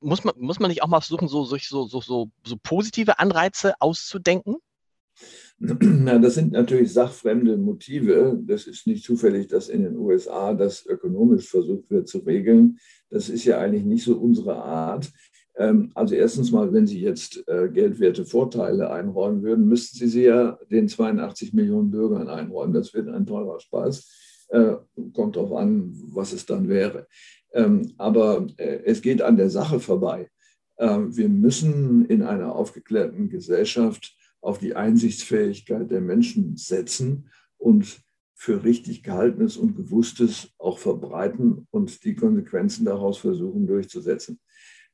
Muss 0.00 0.24
man, 0.24 0.34
muss 0.38 0.60
man 0.60 0.70
nicht 0.70 0.82
auch 0.82 0.88
mal 0.88 1.00
versuchen, 1.00 1.28
so, 1.28 1.44
so, 1.44 1.58
so, 1.58 2.00
so, 2.00 2.30
so 2.44 2.56
positive 2.62 3.18
Anreize 3.18 3.74
auszudenken? 3.80 4.56
Das 6.22 6.34
sind 6.34 6.52
natürlich 6.52 6.92
sachfremde 6.92 7.56
Motive. 7.56 8.38
Das 8.46 8.66
ist 8.66 8.86
nicht 8.86 9.04
zufällig, 9.04 9.48
dass 9.48 9.68
in 9.68 9.82
den 9.82 9.96
USA 9.96 10.54
das 10.54 10.86
ökonomisch 10.86 11.48
versucht 11.48 11.90
wird 11.90 12.08
zu 12.08 12.18
regeln. 12.18 12.78
Das 13.10 13.28
ist 13.28 13.44
ja 13.44 13.58
eigentlich 13.58 13.84
nicht 13.84 14.04
so 14.04 14.16
unsere 14.16 14.56
Art. 14.56 15.10
Ähm, 15.56 15.90
also 15.94 16.14
erstens 16.14 16.52
mal, 16.52 16.72
wenn 16.72 16.86
Sie 16.86 17.00
jetzt 17.00 17.42
äh, 17.48 17.68
geldwerte 17.68 18.24
Vorteile 18.24 18.90
einräumen 18.90 19.42
würden, 19.42 19.66
müssten 19.66 19.98
Sie 19.98 20.06
sie 20.06 20.24
ja 20.24 20.58
den 20.70 20.88
82 20.88 21.52
Millionen 21.52 21.90
Bürgern 21.90 22.28
einräumen. 22.28 22.74
Das 22.74 22.94
wird 22.94 23.08
ein 23.08 23.26
teurer 23.26 23.58
Spaß. 23.58 24.46
Äh, 24.50 24.76
kommt 25.12 25.36
darauf 25.36 25.52
an, 25.52 25.92
was 26.12 26.32
es 26.32 26.46
dann 26.46 26.68
wäre. 26.68 27.06
Ähm, 27.52 27.92
aber 27.98 28.46
äh, 28.56 28.80
es 28.84 29.02
geht 29.02 29.22
an 29.22 29.36
der 29.36 29.50
Sache 29.50 29.80
vorbei. 29.80 30.30
Ähm, 30.78 31.16
wir 31.16 31.28
müssen 31.28 32.04
in 32.06 32.22
einer 32.22 32.54
aufgeklärten 32.54 33.28
Gesellschaft 33.28 34.16
auf 34.40 34.58
die 34.58 34.74
Einsichtsfähigkeit 34.74 35.90
der 35.90 36.00
Menschen 36.00 36.56
setzen 36.56 37.30
und 37.56 38.00
für 38.34 38.62
richtig 38.62 39.02
gehaltenes 39.02 39.56
und 39.56 39.76
gewusstes 39.76 40.50
auch 40.58 40.78
verbreiten 40.78 41.66
und 41.70 42.04
die 42.04 42.14
Konsequenzen 42.14 42.84
daraus 42.84 43.18
versuchen 43.18 43.66
durchzusetzen. 43.66 44.38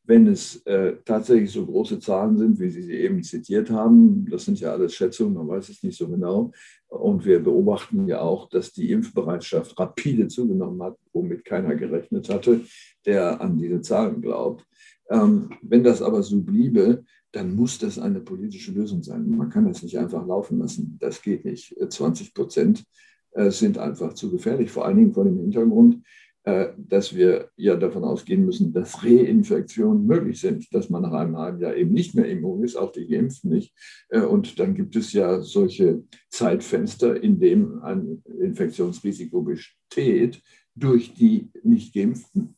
Wenn 0.03 0.27
es 0.27 0.65
äh, 0.67 0.97
tatsächlich 1.05 1.51
so 1.51 1.65
große 1.65 1.99
Zahlen 1.99 2.39
sind, 2.39 2.59
wie 2.59 2.71
Sie 2.71 2.83
sie 2.83 2.95
eben 2.95 3.23
zitiert 3.23 3.71
haben, 3.71 4.27
das 4.31 4.47
sind 4.47 4.61
ja 4.61 4.73
alles 4.73 4.95
Schätzungen, 4.95 5.35
man 5.35 5.49
weiß 5.49 5.69
es 5.71 5.83
nicht 5.83 5.97
so 5.97 6.09
genau. 6.09 6.53
Und 6.89 7.25
wir 7.25 7.43
beobachten 7.43 8.07
ja 8.07 8.21
auch, 8.21 8.49
dass 8.49 8.73
die 8.73 8.91
Impfbereitschaft 8.91 9.79
rapide 9.79 10.29
zugenommen 10.29 10.83
hat, 10.83 10.97
womit 11.13 11.45
keiner 11.45 11.75
gerechnet 11.75 12.29
hatte, 12.29 12.63
der 13.07 13.41
an 13.41 13.59
diese 13.59 13.81
Zahlen 13.81 14.21
glaubt. 14.21 14.65
Ähm, 15.11 15.51
wenn 15.63 15.85
das 15.85 16.01
aber 16.01 16.23
so 16.23 16.41
bliebe, 16.41 17.05
dann 17.35 17.55
muss 17.55 17.79
das 17.79 17.99
eine 17.99 18.21
politische 18.21 18.73
Lösung 18.73 19.03
sein. 19.03 19.29
Man 19.29 19.51
kann 19.51 19.67
das 19.67 19.83
nicht 19.83 19.99
einfach 19.99 20.25
laufen 20.25 20.59
lassen. 20.59 20.97
Das 21.01 21.21
geht 21.21 21.45
nicht. 21.45 21.75
20 21.89 22.33
Prozent 22.33 22.85
äh, 23.33 23.51
sind 23.51 23.77
einfach 23.77 24.15
zu 24.15 24.31
gefährlich, 24.31 24.71
vor 24.71 24.85
allen 24.87 24.97
Dingen 24.97 25.13
vor 25.13 25.25
dem 25.25 25.39
Hintergrund, 25.39 26.05
äh, 26.45 26.69
dass 26.77 27.17
wir 27.17 27.51
ja 27.57 27.75
davon 27.75 28.05
ausgehen 28.05 28.45
müssen, 28.45 28.73
dass 28.73 29.03
Reinfektionen 29.03 30.07
möglich 30.07 30.41
sind, 30.41 30.73
dass 30.73 30.91
man 30.91 31.03
nach 31.03 31.13
einem 31.13 31.37
halben 31.37 31.59
Jahr 31.59 31.75
eben 31.75 31.93
nicht 31.93 32.15
mehr 32.15 32.29
immun 32.29 32.63
ist, 32.63 32.77
auch 32.77 32.93
die 32.93 33.09
Geimpften 33.09 33.51
nicht. 33.51 33.75
Äh, 34.11 34.21
und 34.21 34.61
dann 34.61 34.75
gibt 34.75 34.95
es 34.95 35.13
ja 35.13 35.41
solche 35.41 36.05
Zeitfenster, 36.29 37.21
in 37.21 37.41
denen 37.41 37.81
ein 37.81 38.23
Infektionsrisiko 38.41 39.43
besteht 39.43 40.41
durch 40.77 41.15
die 41.15 41.49
Nicht-Geimpften. 41.65 42.54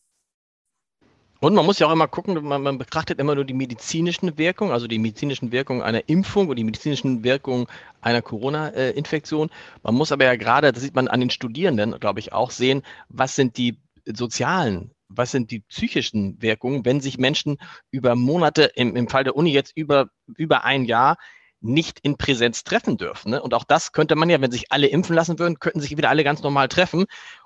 Und 1.46 1.54
man 1.54 1.64
muss 1.64 1.78
ja 1.78 1.86
auch 1.86 1.92
immer 1.92 2.08
gucken, 2.08 2.42
man, 2.42 2.60
man, 2.60 2.76
betrachtet 2.76 3.20
immer 3.20 3.36
nur 3.36 3.44
die 3.44 3.54
medizinischen 3.54 4.36
Wirkungen, 4.36 4.72
also 4.72 4.88
die 4.88 4.98
medizinischen 4.98 5.52
Wirkungen 5.52 5.80
einer 5.80 6.08
Impfung 6.08 6.48
und 6.48 6.56
die 6.56 6.64
medizinischen 6.64 7.22
Wirkungen 7.22 7.68
einer 8.00 8.20
Corona-Infektion. 8.20 9.50
Man 9.84 9.94
muss 9.94 10.10
aber 10.10 10.24
ja 10.24 10.34
gerade, 10.34 10.72
das 10.72 10.82
sieht 10.82 10.96
man 10.96 11.06
an 11.06 11.20
den 11.20 11.30
Studierenden, 11.30 12.00
glaube 12.00 12.18
ich, 12.18 12.32
auch 12.32 12.50
sehen, 12.50 12.82
was 13.08 13.36
sind 13.36 13.58
die 13.58 13.78
sozialen, 14.06 14.90
was 15.06 15.30
sind 15.30 15.52
die 15.52 15.60
psychischen 15.60 16.42
Wirkungen, 16.42 16.84
wenn 16.84 17.00
sich 17.00 17.16
Menschen 17.16 17.58
über 17.92 18.16
Monate, 18.16 18.64
im, 18.74 18.96
im 18.96 19.06
Fall 19.06 19.22
der 19.22 19.36
Uni 19.36 19.52
jetzt 19.52 19.70
über, 19.76 20.08
über 20.26 20.64
ein 20.64 20.84
Jahr, 20.84 21.16
nicht 21.60 22.00
in 22.00 22.16
Präsenz 22.16 22.64
treffen 22.64 22.96
dürfen. 22.96 23.30
Ne? 23.30 23.40
Und 23.40 23.54
auch 23.54 23.62
das 23.62 23.92
könnte 23.92 24.16
man 24.16 24.30
ja, 24.30 24.40
wenn 24.40 24.50
sich 24.50 24.72
alle 24.72 24.88
impfen 24.88 25.14
lassen 25.14 25.38
würden, 25.38 25.60
könnten 25.60 25.80
sich 25.80 25.96
wieder 25.96 26.10
alle 26.10 26.24
ganz 26.24 26.42
normal 26.42 26.66
treffen. 26.66 27.04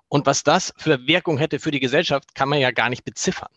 Und 0.08 0.24
was 0.24 0.42
das 0.42 0.72
für 0.78 1.06
Wirkung 1.06 1.36
hätte 1.36 1.58
für 1.58 1.70
die 1.70 1.80
Gesellschaft, 1.80 2.34
kann 2.34 2.48
man 2.48 2.60
ja 2.60 2.70
gar 2.70 2.88
nicht 2.88 3.04
beziffern. 3.04 3.50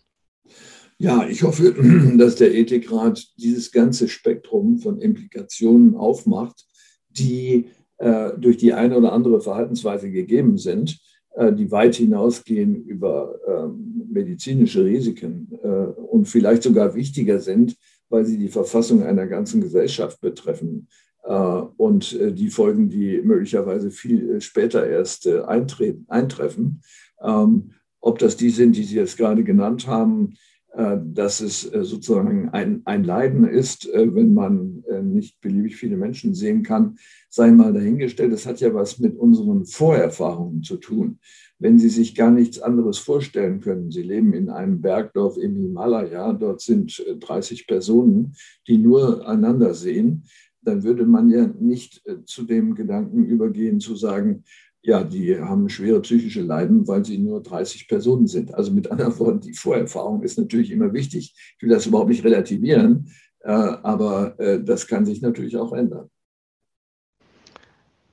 Ja, 1.04 1.28
ich 1.28 1.44
hoffe, 1.44 1.74
dass 2.18 2.38
der 2.38 2.56
Ethikrat 2.56 3.28
dieses 3.36 3.74
ganze 3.74 4.08
Spektrum 4.08 4.78
von 4.78 5.00
Implikationen 5.02 5.98
aufmacht, 5.98 6.66
die 7.10 7.66
äh, 7.98 8.32
durch 8.38 8.56
die 8.56 8.72
eine 8.72 8.98
oder 8.98 9.12
andere 9.12 9.42
Verhaltensweise 9.42 10.10
gegeben 10.10 10.58
sind, 10.58 10.98
äh, 11.36 11.52
die 11.52 11.70
weit 11.72 11.96
hinausgehen 11.96 12.86
über 12.86 13.36
äh, 13.46 14.14
medizinische 14.14 14.86
Risiken 14.86 15.52
äh, 15.62 15.68
und 15.68 16.30
vielleicht 16.30 16.64
sogar 16.64 16.96
wichtiger 16.96 17.42
sind, 17.42 17.76
weil 18.08 18.24
sie 18.24 18.38
die 18.38 18.48
Verfassung 18.48 19.04
einer 19.04 19.28
ganzen 19.28 19.60
Gesellschaft 19.60 20.22
betreffen 20.22 20.88
äh, 21.26 21.34
und 21.34 22.14
äh, 22.14 22.32
die 22.32 22.50
Folgen, 22.50 22.88
die 22.88 23.22
möglicherweise 23.22 23.92
viel 23.92 24.40
später 24.40 24.88
erst 24.88 25.28
eintreten, 25.28 26.06
eintreffen. 26.08 26.82
Ähm, 27.22 27.72
ob 28.00 28.20
das 28.20 28.38
die 28.38 28.52
sind, 28.52 28.78
die 28.78 28.84
Sie 28.84 28.96
jetzt 28.96 29.18
gerade 29.18 29.44
genannt 29.44 29.88
haben, 29.88 30.36
dass 30.76 31.40
es 31.40 31.72
äh, 31.72 31.84
sozusagen 31.84 32.50
ein, 32.50 32.82
ein 32.86 33.04
Leiden 33.04 33.46
ist, 33.46 33.88
äh, 33.94 34.14
wenn 34.16 34.34
man 34.34 34.84
nicht 35.04 35.40
beliebig 35.40 35.76
viele 35.76 35.98
Menschen 35.98 36.34
sehen 36.34 36.64
kann, 36.64 36.98
sei 37.30 37.52
mal 37.52 37.74
dahingestellt. 37.74 38.34
Das 38.34 38.48
hat 38.48 38.60
ja 38.60 38.74
was 38.74 39.00
mit 39.00 39.16
unseren 39.16 39.66
Vorerfahrungen 39.66 40.64
zu 40.64 40.78
tun. 40.78 41.20
Wenn 41.60 41.78
Sie 41.78 41.90
sich 41.90 42.16
gar 42.16 42.32
nichts 42.32 42.60
anderes 42.60 42.98
vorstellen 42.98 43.60
können, 43.60 43.92
Sie 43.92 44.02
leben 44.02 44.34
in 44.34 44.50
einem 44.50 44.82
Bergdorf 44.82 45.38
im 45.38 45.56
Himalaya, 45.56 46.34
dort 46.34 46.62
sind 46.62 47.04
30 47.20 47.68
Personen, 47.68 48.34
die 48.68 48.78
nur 48.78 49.28
einander 49.28 49.74
sehen, 49.74 50.24
dann 50.62 50.84
würde 50.84 51.06
man 51.06 51.30
ja 51.30 51.48
nicht 51.60 52.02
zu 52.26 52.44
dem 52.44 52.74
Gedanken 52.74 53.26
übergehen 53.26 53.80
zu 53.80 53.96
sagen, 53.96 54.44
ja, 54.84 55.02
die 55.04 55.40
haben 55.40 55.70
schwere 55.70 56.02
psychische 56.02 56.42
Leiden, 56.42 56.86
weil 56.88 57.06
sie 57.06 57.18
nur 57.18 57.42
30 57.42 57.88
Personen 57.88 58.28
sind. 58.28 58.54
Also 58.54 58.74
mit 58.74 58.92
anderen 58.92 59.18
Worten, 59.18 59.40
die 59.40 59.54
Vorerfahrung 59.54 60.22
ist 60.24 60.38
natürlich 60.38 60.72
immer 60.72 60.92
wichtig. 60.94 61.34
Ich 61.58 61.64
will 61.64 61.70
das 61.70 61.86
überhaupt 61.86 62.10
nicht 62.10 62.24
relativieren, 62.26 63.10
äh, 63.40 63.52
aber 63.52 64.38
äh, 64.40 64.62
das 64.62 64.86
kann 64.86 65.06
sich 65.06 65.22
natürlich 65.22 65.56
auch 65.56 65.72
ändern. 65.72 66.10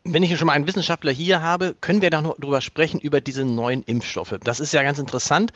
Wenn 0.05 0.23
ich 0.23 0.37
schon 0.39 0.47
mal 0.47 0.53
einen 0.53 0.67
Wissenschaftler 0.69 1.11
hier 1.11 1.43
habe, 1.43 1.75
können 1.81 2.03
wir 2.03 2.11
da 2.11 2.23
noch 2.23 2.39
drüber 2.39 2.61
sprechen, 2.61 3.01
über 3.01 3.21
diese 3.21 3.45
neuen 3.45 3.83
Impfstoffe. 3.83 4.37
Das 4.43 4.61
ist 4.61 4.73
ja 4.73 4.83
ganz 4.83 4.99
interessant 4.99 5.53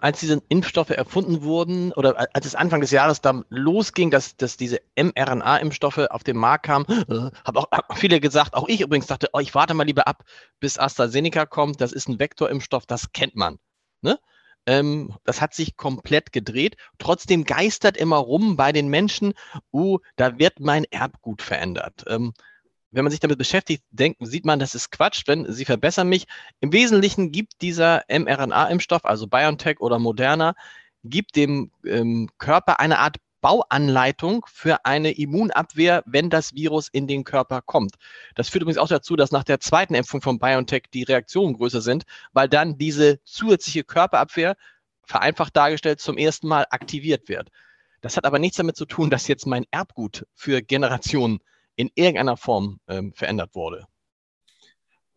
als 0.00 0.20
diese 0.20 0.42
Impfstoffe 0.48 0.90
erfunden 0.90 1.42
wurden 1.42 1.92
oder 1.92 2.28
als 2.34 2.46
es 2.46 2.54
Anfang 2.54 2.80
des 2.80 2.90
Jahres 2.90 3.20
dann 3.20 3.44
losging, 3.50 4.10
dass, 4.10 4.36
dass 4.36 4.56
diese 4.56 4.80
mRNA-Impfstoffe 4.96 6.06
auf 6.10 6.24
den 6.24 6.36
Markt 6.36 6.66
kamen, 6.66 6.86
äh, 6.88 7.30
haben 7.44 7.56
auch 7.56 7.68
viele 7.96 8.20
gesagt, 8.20 8.54
auch 8.54 8.68
ich 8.68 8.80
übrigens 8.80 9.06
dachte, 9.06 9.28
oh, 9.32 9.40
ich 9.40 9.54
warte 9.54 9.74
mal 9.74 9.84
lieber 9.84 10.06
ab, 10.06 10.24
bis 10.60 10.78
AstraZeneca 10.78 11.46
kommt. 11.46 11.80
Das 11.80 11.92
ist 11.92 12.08
ein 12.08 12.18
Vektorimpfstoff, 12.18 12.86
das 12.86 13.12
kennt 13.12 13.36
man. 13.36 13.58
Ne? 14.00 14.18
Ähm, 14.66 15.14
das 15.24 15.40
hat 15.40 15.54
sich 15.54 15.76
komplett 15.76 16.32
gedreht. 16.32 16.76
Trotzdem 16.98 17.44
geistert 17.44 17.96
immer 17.96 18.16
rum 18.16 18.56
bei 18.56 18.72
den 18.72 18.88
Menschen, 18.88 19.34
uh, 19.72 19.98
da 20.16 20.38
wird 20.38 20.60
mein 20.60 20.84
Erbgut 20.84 21.42
verändert. 21.42 22.04
Ähm, 22.06 22.32
wenn 22.94 23.04
man 23.04 23.10
sich 23.10 23.20
damit 23.20 23.38
beschäftigt, 23.38 23.82
denkt, 23.90 24.18
sieht 24.20 24.44
man, 24.44 24.58
das 24.58 24.74
ist 24.74 24.90
Quatsch, 24.90 25.24
wenn 25.26 25.50
Sie 25.52 25.64
verbessern 25.64 26.08
mich. 26.08 26.26
Im 26.60 26.72
Wesentlichen 26.72 27.32
gibt 27.32 27.60
dieser 27.60 28.04
mRNA-Impfstoff, 28.08 29.04
also 29.04 29.26
BioNTech 29.26 29.80
oder 29.80 29.98
Moderna, 29.98 30.54
gibt 31.02 31.36
dem 31.36 31.70
ähm, 31.84 32.30
Körper 32.38 32.80
eine 32.80 33.00
Art 33.00 33.16
Bauanleitung 33.40 34.46
für 34.48 34.86
eine 34.86 35.10
Immunabwehr, 35.10 36.02
wenn 36.06 36.30
das 36.30 36.54
Virus 36.54 36.88
in 36.88 37.06
den 37.06 37.24
Körper 37.24 37.60
kommt. 37.60 37.96
Das 38.36 38.48
führt 38.48 38.62
übrigens 38.62 38.78
auch 38.78 38.88
dazu, 38.88 39.16
dass 39.16 39.32
nach 39.32 39.44
der 39.44 39.60
zweiten 39.60 39.94
Impfung 39.94 40.22
von 40.22 40.38
BioNTech 40.38 40.84
die 40.94 41.02
Reaktionen 41.02 41.54
größer 41.54 41.82
sind, 41.82 42.04
weil 42.32 42.48
dann 42.48 42.78
diese 42.78 43.22
zusätzliche 43.24 43.84
Körperabwehr, 43.84 44.56
vereinfacht 45.06 45.54
dargestellt, 45.54 46.00
zum 46.00 46.16
ersten 46.16 46.48
Mal 46.48 46.64
aktiviert 46.70 47.28
wird. 47.28 47.50
Das 48.00 48.16
hat 48.16 48.24
aber 48.24 48.38
nichts 48.38 48.56
damit 48.56 48.76
zu 48.76 48.86
tun, 48.86 49.10
dass 49.10 49.28
jetzt 49.28 49.46
mein 49.46 49.66
Erbgut 49.70 50.26
für 50.32 50.62
Generationen 50.62 51.40
in 51.76 51.90
irgendeiner 51.94 52.36
Form 52.36 52.78
ähm, 52.88 53.12
verändert 53.14 53.54
wurde? 53.54 53.86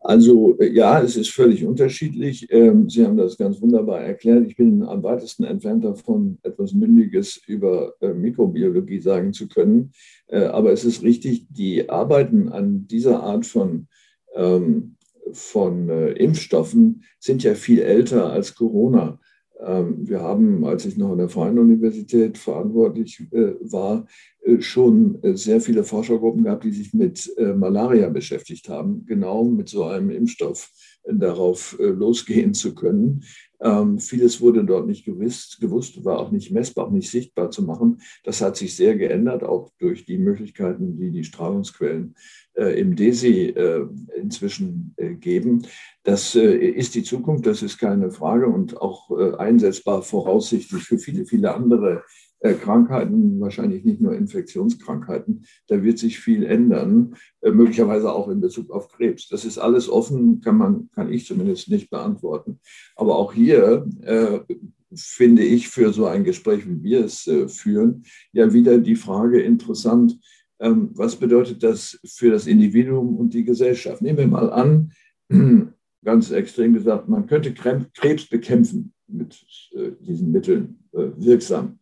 Also 0.00 0.56
äh, 0.58 0.72
ja, 0.72 1.00
es 1.02 1.16
ist 1.16 1.30
völlig 1.30 1.64
unterschiedlich. 1.64 2.46
Ähm, 2.50 2.88
Sie 2.88 3.04
haben 3.04 3.16
das 3.16 3.36
ganz 3.36 3.60
wunderbar 3.60 4.00
erklärt. 4.00 4.46
Ich 4.46 4.56
bin 4.56 4.82
am 4.82 5.02
weitesten 5.02 5.44
entfernt 5.44 5.84
davon, 5.84 6.38
etwas 6.42 6.72
Mündiges 6.72 7.40
über 7.46 7.94
äh, 8.00 8.12
Mikrobiologie 8.12 9.00
sagen 9.00 9.32
zu 9.32 9.48
können. 9.48 9.92
Äh, 10.28 10.44
aber 10.44 10.72
es 10.72 10.84
ist 10.84 11.02
richtig, 11.02 11.46
die 11.50 11.88
Arbeiten 11.90 12.48
an 12.48 12.86
dieser 12.86 13.22
Art 13.22 13.44
von, 13.44 13.88
ähm, 14.34 14.96
von 15.32 15.90
Impfstoffen 15.90 17.04
sind 17.18 17.42
ja 17.42 17.54
viel 17.54 17.80
älter 17.80 18.32
als 18.32 18.54
Corona. 18.54 19.20
Ähm, 19.60 20.08
wir 20.08 20.20
haben, 20.20 20.64
als 20.64 20.86
ich 20.86 20.96
noch 20.96 21.10
an 21.10 21.18
der 21.18 21.28
Freien 21.28 21.58
Universität 21.58 22.38
verantwortlich 22.38 23.26
war, 23.30 24.06
schon 24.60 25.22
äh, 25.22 25.36
sehr 25.36 25.60
viele 25.60 25.84
Forschergruppen 25.84 26.44
gehabt, 26.44 26.64
die 26.64 26.72
sich 26.72 26.94
mit 26.94 27.30
Malaria 27.56 28.08
beschäftigt 28.08 28.68
haben, 28.68 29.04
genau 29.06 29.44
mit 29.44 29.68
so 29.68 29.84
einem 29.84 30.10
Impfstoff 30.10 30.70
darauf 31.04 31.76
losgehen 31.78 32.52
zu 32.52 32.74
können. 32.74 33.24
Ähm, 33.60 33.98
vieles 33.98 34.40
wurde 34.40 34.64
dort 34.64 34.86
nicht 34.86 35.04
gewusst, 35.04 35.60
gewusst, 35.60 36.04
war 36.04 36.18
auch 36.20 36.30
nicht 36.30 36.52
messbar, 36.52 36.86
auch 36.86 36.90
nicht 36.90 37.10
sichtbar 37.10 37.50
zu 37.50 37.62
machen. 37.62 38.00
Das 38.22 38.40
hat 38.40 38.56
sich 38.56 38.76
sehr 38.76 38.96
geändert, 38.96 39.42
auch 39.42 39.72
durch 39.78 40.04
die 40.04 40.18
Möglichkeiten, 40.18 40.96
die 40.96 41.10
die 41.10 41.24
Strahlungsquellen 41.24 42.14
äh, 42.54 42.78
im 42.80 42.94
DESI 42.94 43.48
äh, 43.48 43.86
inzwischen 44.16 44.94
äh, 44.96 45.14
geben. 45.14 45.66
Das 46.04 46.36
äh, 46.36 46.56
ist 46.56 46.94
die 46.94 47.02
Zukunft, 47.02 47.46
das 47.46 47.62
ist 47.62 47.78
keine 47.78 48.12
Frage 48.12 48.46
und 48.46 48.80
auch 48.80 49.10
äh, 49.10 49.36
einsetzbar 49.36 50.02
voraussichtlich 50.02 50.84
für 50.84 50.98
viele, 50.98 51.26
viele 51.26 51.52
andere 51.52 51.96
äh, 51.96 52.27
Krankheiten, 52.40 53.40
wahrscheinlich 53.40 53.84
nicht 53.84 54.00
nur 54.00 54.14
Infektionskrankheiten. 54.14 55.44
Da 55.66 55.82
wird 55.82 55.98
sich 55.98 56.20
viel 56.20 56.44
ändern, 56.44 57.14
äh, 57.40 57.50
möglicherweise 57.50 58.12
auch 58.12 58.28
in 58.28 58.40
Bezug 58.40 58.70
auf 58.70 58.88
Krebs. 58.88 59.28
Das 59.28 59.44
ist 59.44 59.58
alles 59.58 59.88
offen, 59.88 60.40
kann 60.40 60.56
man, 60.56 60.88
kann 60.94 61.12
ich 61.12 61.26
zumindest 61.26 61.68
nicht 61.68 61.90
beantworten. 61.90 62.60
Aber 62.96 63.16
auch 63.16 63.32
hier 63.32 63.86
äh, 64.02 64.40
finde 64.94 65.42
ich 65.42 65.68
für 65.68 65.92
so 65.92 66.06
ein 66.06 66.24
Gespräch, 66.24 66.66
wie 66.68 66.82
wir 66.82 67.04
es 67.04 67.26
äh, 67.26 67.48
führen, 67.48 68.04
ja 68.32 68.52
wieder 68.52 68.78
die 68.78 68.96
Frage 68.96 69.40
interessant, 69.40 70.18
ähm, 70.60 70.90
was 70.94 71.16
bedeutet 71.16 71.62
das 71.62 71.98
für 72.04 72.30
das 72.30 72.46
Individuum 72.46 73.16
und 73.16 73.34
die 73.34 73.44
Gesellschaft? 73.44 74.02
Nehmen 74.02 74.18
wir 74.18 74.26
mal 74.26 74.50
an, 74.50 74.92
ganz 76.04 76.30
extrem 76.30 76.74
gesagt, 76.74 77.08
man 77.08 77.26
könnte 77.26 77.52
Krebs 77.52 78.28
bekämpfen 78.28 78.92
mit 79.06 79.44
äh, 79.72 79.92
diesen 80.00 80.30
Mitteln 80.32 80.78
äh, 80.92 81.08
wirksam. 81.16 81.77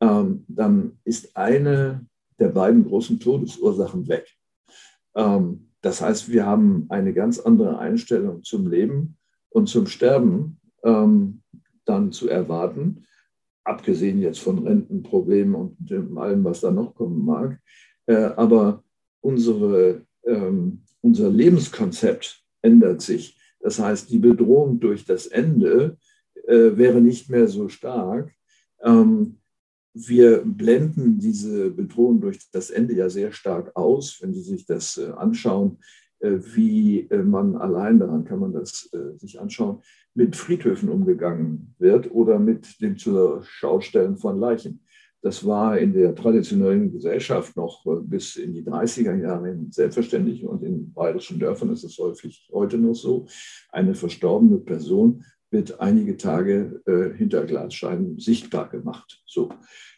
Ähm, 0.00 0.44
dann 0.48 0.98
ist 1.04 1.36
eine 1.36 2.06
der 2.38 2.48
beiden 2.48 2.84
großen 2.84 3.20
Todesursachen 3.20 4.08
weg. 4.08 4.26
Ähm, 5.14 5.68
das 5.82 6.00
heißt, 6.00 6.30
wir 6.30 6.46
haben 6.46 6.86
eine 6.88 7.12
ganz 7.12 7.38
andere 7.38 7.78
Einstellung 7.78 8.42
zum 8.42 8.66
Leben 8.68 9.16
und 9.50 9.68
zum 9.68 9.86
Sterben 9.86 10.56
dann 11.84 12.10
zu 12.12 12.28
erwarten, 12.28 13.04
abgesehen 13.64 14.20
jetzt 14.20 14.40
von 14.40 14.66
Rentenproblemen 14.66 15.54
und 15.54 16.18
allem, 16.18 16.44
was 16.44 16.60
da 16.60 16.70
noch 16.70 16.94
kommen 16.94 17.24
mag. 17.24 17.60
Äh, 18.06 18.30
aber 18.36 18.82
unsere, 19.20 20.06
ähm, 20.24 20.82
unser 21.02 21.30
Lebenskonzept 21.30 22.42
ändert 22.62 23.02
sich. 23.02 23.38
Das 23.60 23.78
heißt, 23.78 24.10
die 24.10 24.18
Bedrohung 24.18 24.80
durch 24.80 25.04
das 25.04 25.26
Ende 25.26 25.98
äh, 26.46 26.76
wäre 26.76 27.00
nicht 27.00 27.28
mehr 27.28 27.46
so 27.46 27.68
stark. 27.68 28.32
Ähm, 28.82 29.39
wir 29.92 30.42
blenden 30.44 31.18
diese 31.18 31.70
Bedrohung 31.70 32.20
durch 32.20 32.38
das 32.52 32.70
Ende 32.70 32.94
ja 32.94 33.08
sehr 33.08 33.32
stark 33.32 33.74
aus, 33.74 34.18
wenn 34.20 34.32
Sie 34.32 34.42
sich 34.42 34.66
das 34.66 34.96
äh, 34.98 35.10
anschauen, 35.10 35.78
äh, 36.20 36.38
wie 36.54 37.08
äh, 37.10 37.22
man 37.22 37.56
allein 37.56 37.98
daran 37.98 38.24
kann 38.24 38.40
man 38.40 38.52
das 38.52 38.90
sich 39.16 39.40
anschauen, 39.40 39.80
mit 40.14 40.36
Friedhöfen 40.36 40.88
umgegangen 40.88 41.74
wird 41.78 42.10
oder 42.10 42.38
mit 42.38 42.80
dem 42.80 42.96
zur 42.96 43.42
Schaustellen 43.44 44.16
von 44.16 44.38
Leichen. 44.38 44.80
Das 45.22 45.44
war 45.44 45.78
in 45.78 45.92
der 45.92 46.14
traditionellen 46.14 46.90
Gesellschaft 46.92 47.54
noch 47.54 47.84
bis 48.04 48.36
in 48.36 48.54
die 48.54 48.62
30er 48.62 49.14
Jahre 49.20 49.54
selbstverständlich 49.70 50.44
und 50.44 50.62
in 50.62 50.94
bayerischen 50.94 51.38
Dörfern 51.38 51.70
ist 51.70 51.84
es 51.84 51.98
häufig 51.98 52.48
heute 52.52 52.78
noch 52.78 52.94
so. 52.94 53.26
Eine 53.70 53.94
verstorbene 53.94 54.58
Person 54.58 55.22
wird 55.50 55.80
einige 55.80 56.16
Tage 56.16 56.80
äh, 56.86 57.16
hinter 57.16 57.44
Glasscheiben 57.44 58.18
sichtbar 58.18 58.68
gemacht. 58.68 59.22
So. 59.26 59.50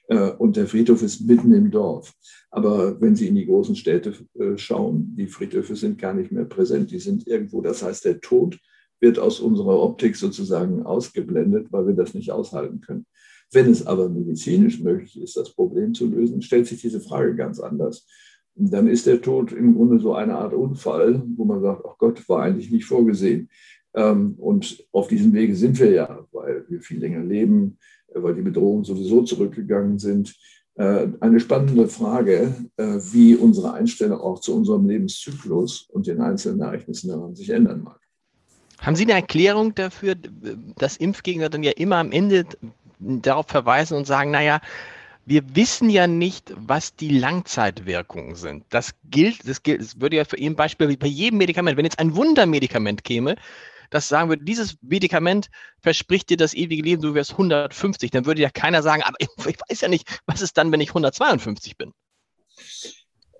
Äh, 0.08 0.30
und 0.32 0.56
der 0.56 0.66
Friedhof 0.66 1.02
ist 1.02 1.26
mitten 1.26 1.52
im 1.52 1.70
Dorf. 1.70 2.12
Aber 2.50 3.00
wenn 3.00 3.16
Sie 3.16 3.28
in 3.28 3.34
die 3.34 3.46
großen 3.46 3.76
Städte 3.76 4.14
äh, 4.38 4.56
schauen, 4.56 5.14
die 5.16 5.26
Friedhöfe 5.26 5.76
sind 5.76 5.98
gar 5.98 6.14
nicht 6.14 6.32
mehr 6.32 6.44
präsent, 6.44 6.90
die 6.90 6.98
sind 6.98 7.26
irgendwo. 7.26 7.60
Das 7.60 7.82
heißt, 7.82 8.04
der 8.04 8.20
Tod 8.20 8.58
wird 9.00 9.18
aus 9.18 9.40
unserer 9.40 9.80
Optik 9.82 10.16
sozusagen 10.16 10.84
ausgeblendet, 10.84 11.68
weil 11.70 11.86
wir 11.86 11.94
das 11.94 12.14
nicht 12.14 12.30
aushalten 12.30 12.80
können. 12.80 13.06
Wenn 13.52 13.70
es 13.70 13.86
aber 13.86 14.08
medizinisch 14.08 14.80
möglich 14.80 15.20
ist, 15.20 15.36
das 15.36 15.54
Problem 15.54 15.92
zu 15.92 16.06
lösen, 16.06 16.40
stellt 16.40 16.66
sich 16.66 16.80
diese 16.80 17.00
Frage 17.00 17.36
ganz 17.36 17.60
anders. 17.60 18.06
Dann 18.54 18.86
ist 18.86 19.06
der 19.06 19.20
Tod 19.20 19.52
im 19.52 19.74
Grunde 19.74 19.98
so 19.98 20.14
eine 20.14 20.36
Art 20.36 20.54
Unfall, 20.54 21.22
wo 21.36 21.44
man 21.44 21.60
sagt, 21.60 21.84
ach 21.86 21.98
Gott, 21.98 22.26
war 22.28 22.42
eigentlich 22.42 22.70
nicht 22.70 22.84
vorgesehen. 22.84 23.48
Ähm, 23.94 24.34
und 24.38 24.84
auf 24.92 25.08
diesem 25.08 25.32
Wege 25.32 25.54
sind 25.54 25.78
wir 25.78 25.90
ja, 25.90 26.26
weil 26.32 26.64
wir 26.68 26.80
viel 26.80 26.98
länger 26.98 27.22
leben, 27.22 27.78
äh, 28.08 28.22
weil 28.22 28.34
die 28.34 28.42
Bedrohungen 28.42 28.84
sowieso 28.84 29.22
zurückgegangen 29.22 29.98
sind. 29.98 30.34
Äh, 30.74 31.08
eine 31.20 31.38
spannende 31.38 31.86
Frage, 31.86 32.54
äh, 32.76 32.84
wie 33.12 33.34
unsere 33.34 33.74
Einstellung 33.74 34.20
auch 34.20 34.40
zu 34.40 34.56
unserem 34.56 34.86
Lebenszyklus 34.86 35.88
und 35.90 36.06
den 36.06 36.20
einzelnen 36.20 36.62
Ereignissen 36.62 37.08
daran 37.08 37.34
sich 37.34 37.50
ändern 37.50 37.82
mag. 37.82 38.00
Haben 38.80 38.96
Sie 38.96 39.04
eine 39.04 39.12
Erklärung 39.12 39.74
dafür, 39.74 40.16
dass 40.78 40.96
Impfgegner 40.96 41.50
dann 41.50 41.62
ja 41.62 41.72
immer 41.72 41.96
am 41.96 42.10
Ende 42.10 42.46
darauf 42.98 43.46
verweisen 43.46 43.96
und 43.96 44.06
sagen, 44.06 44.30
naja, 44.30 44.60
wir 45.24 45.54
wissen 45.54 45.88
ja 45.88 46.06
nicht, 46.06 46.52
was 46.56 46.96
die 46.96 47.16
Langzeitwirkungen 47.16 48.34
sind. 48.34 48.64
Das 48.70 48.92
gilt, 49.08 49.48
das 49.48 49.62
gilt, 49.62 49.80
das 49.80 50.00
würde 50.00 50.16
ja 50.16 50.24
für 50.24 50.36
Ihren 50.36 50.56
Beispiel 50.56 50.88
wie 50.88 50.96
bei 50.96 51.06
jedem 51.06 51.38
Medikament, 51.38 51.76
wenn 51.76 51.84
jetzt 51.84 52.00
ein 52.00 52.16
Wundermedikament 52.16 53.04
käme, 53.04 53.36
das 53.92 54.08
sagen 54.08 54.28
würde, 54.28 54.44
dieses 54.44 54.76
Medikament 54.82 55.50
verspricht 55.80 56.30
dir 56.30 56.36
das 56.36 56.54
ewige 56.54 56.82
Leben, 56.82 57.02
du 57.02 57.14
wärst 57.14 57.32
150, 57.32 58.10
dann 58.10 58.26
würde 58.26 58.42
ja 58.42 58.50
keiner 58.50 58.82
sagen, 58.82 59.02
aber 59.02 59.16
ich 59.20 59.58
weiß 59.68 59.82
ja 59.82 59.88
nicht, 59.88 60.20
was 60.26 60.42
ist 60.42 60.56
dann, 60.58 60.72
wenn 60.72 60.80
ich 60.80 60.90
152 60.90 61.76
bin? 61.76 61.92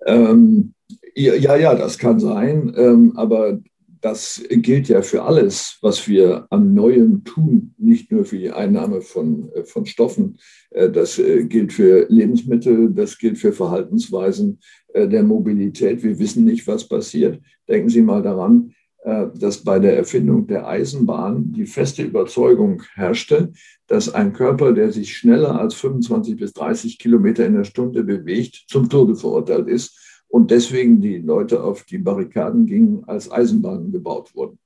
Ähm, 0.07 0.75
ja, 1.15 1.57
ja, 1.57 1.75
das 1.75 1.99
kann 1.99 2.21
sein, 2.21 2.73
ähm, 2.77 3.13
aber 3.17 3.61
das 4.03 4.43
gilt 4.51 4.89
ja 4.89 5.01
für 5.01 5.23
alles, 5.23 5.79
was 5.81 6.09
wir 6.09 6.47
an 6.51 6.75
Neuem 6.75 7.23
tun, 7.23 7.75
nicht 7.79 8.11
nur 8.11 8.25
für 8.25 8.37
die 8.37 8.51
Einnahme 8.51 9.01
von, 9.01 9.51
äh, 9.53 9.65
von 9.65 9.87
Stoffen. 9.87 10.39
Äh, 10.71 10.91
das 10.91 11.21
äh, 11.21 11.45
gilt 11.45 11.73
für 11.73 12.07
Lebensmittel, 12.09 12.93
das 12.93 13.17
gilt 13.17 13.39
für 13.39 13.53
Verhaltensweisen 13.53 14.61
der 14.95 15.23
Mobilität. 15.23 16.03
Wir 16.03 16.19
wissen 16.19 16.45
nicht, 16.45 16.67
was 16.67 16.87
passiert. 16.87 17.41
Denken 17.67 17.89
Sie 17.89 18.03
mal 18.03 18.21
daran, 18.21 18.75
dass 19.05 19.65
bei 19.65 19.81
der 19.81 19.97
Erfindung 19.97 20.47
der 20.47 20.69
Eisenbahn 20.69 21.53
die 21.53 21.67
feste 21.67 22.05
Überzeugung 22.05 22.83
herrschte, 22.95 23.53
dass 23.89 24.15
ein 24.15 24.33
Körper, 24.33 24.73
der 24.73 24.93
sich 24.93 25.17
schneller 25.17 25.59
als 25.59 25.75
25 25.75 26.37
bis 26.37 26.53
30 26.53 26.99
Kilometer 26.99 27.45
in 27.45 27.55
der 27.55 27.65
Stunde 27.65 28.05
bewegt, 28.05 28.65
zum 28.69 28.89
Tode 28.89 29.17
verurteilt 29.17 29.67
ist 29.67 30.25
und 30.29 30.51
deswegen 30.51 31.01
die 31.01 31.19
Leute 31.19 31.63
auf 31.63 31.85
die 31.85 31.99
Barrikaden 31.99 32.65
gingen, 32.65 33.05
als 33.05 33.31
Eisenbahnen 33.31 33.93
gebaut 33.93 34.35
wurden. 34.35 34.59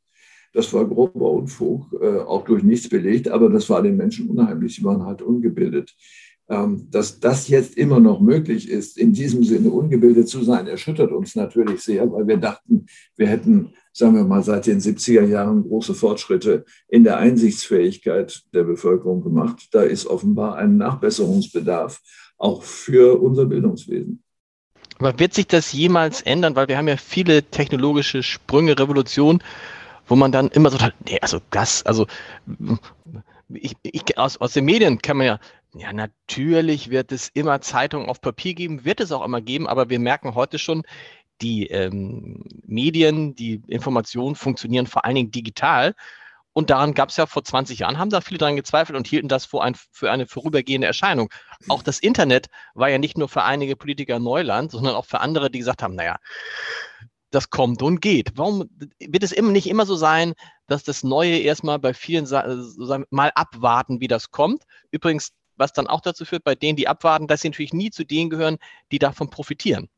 Das 0.53 0.72
war 0.72 0.87
grober 0.87 1.33
Unfug, 1.33 1.92
äh, 2.01 2.20
auch 2.20 2.44
durch 2.44 2.62
nichts 2.62 2.88
belegt, 2.88 3.29
aber 3.29 3.51
das 3.51 3.68
war 3.68 3.83
den 3.83 3.96
Menschen 3.96 4.31
unheimlich. 4.31 4.77
Sie 4.77 4.85
waren 4.85 5.05
halt 5.05 5.22
ungebildet. 5.22 5.94
Ähm, 6.49 6.87
dass 6.92 7.18
das 7.18 7.49
jetzt 7.49 7.77
immer 7.77 7.99
noch 7.99 8.20
möglich 8.20 8.70
ist, 8.70 8.96
in 8.96 9.12
diesem 9.12 9.42
Sinne 9.42 9.70
ungebildet 9.70 10.29
zu 10.29 10.44
sein, 10.44 10.68
erschüttert 10.68 11.11
uns 11.11 11.35
natürlich 11.35 11.81
sehr, 11.81 12.11
weil 12.12 12.29
wir 12.29 12.37
dachten, 12.37 12.87
wir 13.16 13.27
hätten, 13.27 13.75
sagen 13.96 14.14
wir 14.14 14.24
mal, 14.24 14.42
seit 14.42 14.66
den 14.66 14.78
70er 14.78 15.24
Jahren 15.24 15.62
große 15.62 15.94
Fortschritte 15.94 16.66
in 16.88 17.02
der 17.02 17.16
Einsichtsfähigkeit 17.16 18.42
der 18.52 18.64
Bevölkerung 18.64 19.22
gemacht. 19.22 19.68
Da 19.72 19.82
ist 19.82 20.06
offenbar 20.06 20.56
ein 20.56 20.76
Nachbesserungsbedarf, 20.76 22.02
auch 22.37 22.62
für 22.62 23.20
unser 23.20 23.46
Bildungswesen. 23.46 24.22
Aber 24.98 25.18
wird 25.18 25.32
sich 25.32 25.46
das 25.46 25.72
jemals 25.72 26.20
ändern? 26.22 26.56
Weil 26.56 26.68
wir 26.68 26.76
haben 26.76 26.88
ja 26.88 26.98
viele 26.98 27.42
technologische 27.42 28.22
Sprünge, 28.22 28.78
Revolutionen, 28.78 29.42
wo 30.06 30.14
man 30.14 30.30
dann 30.30 30.48
immer 30.48 30.70
so, 30.70 30.78
nee, 31.06 31.18
also 31.22 31.40
das, 31.50 31.85
also 31.85 32.06
ich, 33.48 33.76
ich, 33.82 34.18
aus, 34.18 34.37
aus 34.38 34.52
den 34.52 34.66
Medien 34.66 35.00
kann 35.00 35.16
man 35.16 35.26
ja, 35.26 35.40
ja, 35.74 35.92
natürlich 35.92 36.90
wird 36.90 37.12
es 37.12 37.30
immer 37.32 37.61
Zeitungen 37.61 38.09
auf 38.09 38.20
Papier 38.20 38.54
geben, 38.54 38.85
wird 38.85 39.00
es 39.00 39.12
auch 39.12 39.24
immer 39.24 39.40
geben, 39.40 39.66
aber 39.66 39.90
wir 39.90 39.98
merken 39.98 40.35
heute 40.35 40.59
schon, 40.59 40.82
die 41.40 41.66
ähm, 41.68 42.44
Medien, 42.64 43.35
die 43.35 43.62
Informationen 43.66 44.35
funktionieren 44.35 44.87
vor 44.87 45.05
allen 45.05 45.14
Dingen 45.14 45.31
digital. 45.31 45.94
Und 46.53 46.70
daran 46.70 46.94
gab 46.94 47.11
es 47.11 47.18
ja 47.18 47.27
vor 47.27 47.44
20 47.44 47.81
Jahren, 47.81 47.99
haben 47.99 48.09
da 48.09 48.22
viele 48.22 48.38
daran 48.38 48.57
gezweifelt 48.57 48.96
und 48.96 49.07
hielten 49.07 49.29
das 49.29 49.44
für, 49.44 49.62
ein, 49.62 49.75
für 49.92 50.11
eine 50.11 50.27
vorübergehende 50.27 50.87
Erscheinung. 50.87 51.29
Auch 51.68 51.83
das 51.83 51.99
Internet 51.99 52.46
war 52.75 52.88
ja 52.88 52.96
nicht 52.96 53.18
nur 53.18 53.29
für 53.29 53.42
einige 53.42 53.77
Politiker 53.77 54.18
Neuland, 54.18 54.70
sondern 54.70 54.94
auch 54.94 55.05
für 55.05 55.20
andere, 55.20 55.51
die 55.51 55.59
gesagt 55.59 55.83
haben, 55.83 55.94
naja, 55.94 56.16
das 57.31 57.51
kommt 57.51 57.83
und 57.83 58.01
geht. 58.01 58.33
Warum 58.37 58.70
wird 58.99 59.22
es 59.22 59.33
immer 59.33 59.53
nicht 59.53 59.68
immer 59.68 59.85
so 59.85 59.96
sein, 59.96 60.33
dass 60.66 60.83
das 60.83 61.05
Neue 61.05 61.38
erstmal 61.38 61.79
bei 61.79 61.92
vielen 61.92 62.27
mal 63.11 63.33
abwarten, 63.35 64.01
wie 64.01 64.09
das 64.09 64.31
kommt? 64.31 64.62
Übrigens, 64.90 65.33
was 65.57 65.75
dann 65.75 65.87
auch 65.87 66.01
dazu 66.01 66.25
führt, 66.25 66.44
bei 66.44 66.55
denen, 66.55 66.77
die 66.77 66.88
abwarten, 66.88 67.27
dass 67.27 67.42
sie 67.42 67.51
natürlich 67.51 67.75
nie 67.75 67.90
zu 67.90 68.05
denen 68.05 68.31
gehören, 68.31 68.57
die 68.92 68.99
davon 68.99 69.29
profitieren. 69.29 69.90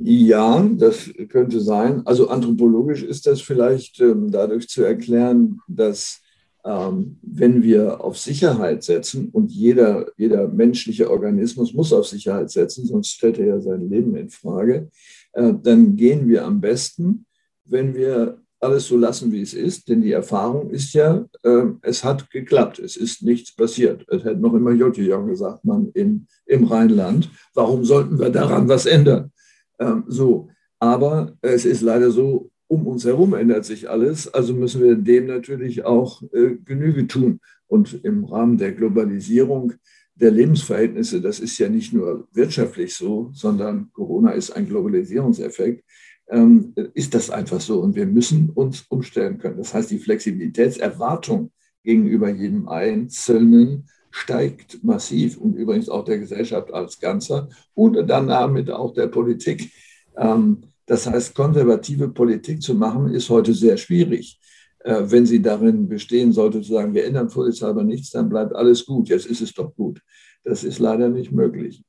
Ja, 0.00 0.68
das 0.76 1.10
könnte 1.28 1.60
sein. 1.60 2.06
Also 2.06 2.28
anthropologisch 2.28 3.02
ist 3.02 3.26
das 3.26 3.40
vielleicht 3.40 4.00
ähm, 4.00 4.30
dadurch 4.30 4.68
zu 4.68 4.82
erklären, 4.82 5.60
dass 5.66 6.20
ähm, 6.64 7.18
wenn 7.22 7.62
wir 7.62 8.04
auf 8.04 8.18
Sicherheit 8.18 8.82
setzen 8.84 9.28
und 9.30 9.50
jeder, 9.50 10.06
jeder 10.16 10.48
menschliche 10.48 11.10
Organismus 11.10 11.72
muss 11.72 11.92
auf 11.92 12.06
Sicherheit 12.06 12.50
setzen, 12.50 12.86
sonst 12.86 13.10
stellt 13.10 13.38
er 13.38 13.46
ja 13.46 13.60
sein 13.60 13.88
Leben 13.88 14.14
in 14.16 14.28
Frage, 14.28 14.90
äh, 15.32 15.52
dann 15.62 15.96
gehen 15.96 16.28
wir 16.28 16.44
am 16.44 16.60
besten, 16.60 17.26
wenn 17.64 17.94
wir 17.94 18.40
alles 18.60 18.88
so 18.88 18.96
lassen, 18.96 19.32
wie 19.32 19.42
es 19.42 19.54
ist. 19.54 19.88
Denn 19.88 20.02
die 20.02 20.12
Erfahrung 20.12 20.70
ist 20.70 20.92
ja, 20.92 21.24
äh, 21.42 21.64
es 21.82 22.04
hat 22.04 22.30
geklappt, 22.30 22.78
es 22.78 22.96
ist 22.96 23.22
nichts 23.22 23.54
passiert. 23.54 24.04
Es 24.08 24.24
hätte 24.24 24.40
noch 24.40 24.54
immer 24.54 24.72
Jotjong 24.72 25.28
gesagt, 25.28 25.64
man 25.64 25.90
in, 25.94 26.26
im 26.46 26.64
Rheinland. 26.64 27.30
Warum 27.54 27.84
sollten 27.84 28.18
wir 28.18 28.30
daran 28.30 28.68
was 28.68 28.86
ändern? 28.86 29.32
Ähm, 29.78 30.04
so, 30.06 30.48
aber 30.78 31.36
es 31.42 31.64
ist 31.64 31.80
leider 31.80 32.10
so, 32.10 32.50
um 32.68 32.86
uns 32.86 33.04
herum 33.04 33.34
ändert 33.34 33.64
sich 33.64 33.88
alles, 33.88 34.32
also 34.32 34.54
müssen 34.54 34.82
wir 34.82 34.94
dem 34.94 35.26
natürlich 35.26 35.84
auch 35.84 36.22
äh, 36.32 36.56
Genüge 36.64 37.06
tun. 37.06 37.40
Und 37.66 38.04
im 38.04 38.24
Rahmen 38.24 38.58
der 38.58 38.72
Globalisierung 38.72 39.74
der 40.14 40.30
Lebensverhältnisse, 40.30 41.20
das 41.20 41.38
ist 41.40 41.58
ja 41.58 41.68
nicht 41.68 41.92
nur 41.92 42.28
wirtschaftlich 42.32 42.94
so, 42.94 43.30
sondern 43.32 43.90
Corona 43.92 44.32
ist 44.32 44.50
ein 44.50 44.66
Globalisierungseffekt, 44.66 45.84
ähm, 46.28 46.74
ist 46.94 47.14
das 47.14 47.30
einfach 47.30 47.60
so. 47.60 47.80
Und 47.80 47.94
wir 47.94 48.06
müssen 48.06 48.50
uns 48.50 48.82
umstellen 48.88 49.38
können. 49.38 49.58
Das 49.58 49.74
heißt, 49.74 49.90
die 49.90 49.98
Flexibilitätserwartung 49.98 51.52
gegenüber 51.84 52.28
jedem 52.28 52.68
Einzelnen 52.68 53.88
steigt 54.10 54.82
massiv 54.82 55.36
und 55.38 55.54
übrigens 55.54 55.88
auch 55.88 56.04
der 56.04 56.18
Gesellschaft 56.18 56.72
als 56.72 56.98
Ganzer 56.98 57.48
und 57.74 57.94
dann 58.08 58.28
damit 58.28 58.70
auch 58.70 58.94
der 58.94 59.08
Politik. 59.08 59.70
Ähm, 60.16 60.62
das 60.86 61.06
heißt, 61.06 61.34
konservative 61.34 62.08
Politik 62.08 62.62
zu 62.62 62.74
machen, 62.74 63.12
ist 63.12 63.28
heute 63.28 63.52
sehr 63.52 63.76
schwierig. 63.76 64.40
Äh, 64.80 65.02
wenn 65.04 65.26
sie 65.26 65.42
darin 65.42 65.88
bestehen 65.88 66.32
sollte, 66.32 66.62
zu 66.62 66.72
sagen, 66.72 66.94
wir 66.94 67.04
ändern 67.04 67.28
vorsichtshalber 67.28 67.84
nichts, 67.84 68.10
dann 68.10 68.28
bleibt 68.28 68.54
alles 68.54 68.86
gut. 68.86 69.08
Jetzt 69.08 69.26
ist 69.26 69.42
es 69.42 69.52
doch 69.52 69.74
gut. 69.74 70.00
Das 70.44 70.64
ist 70.64 70.78
leider 70.78 71.08
nicht 71.08 71.30
möglich. 71.30 71.84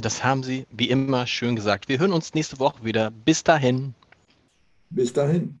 Das 0.00 0.22
haben 0.22 0.42
Sie 0.42 0.66
wie 0.70 0.90
immer 0.90 1.26
schön 1.26 1.56
gesagt. 1.56 1.88
Wir 1.88 1.98
hören 1.98 2.12
uns 2.12 2.34
nächste 2.34 2.58
Woche 2.58 2.84
wieder. 2.84 3.10
Bis 3.10 3.42
dahin. 3.42 3.94
Bis 4.90 5.12
dahin. 5.12 5.60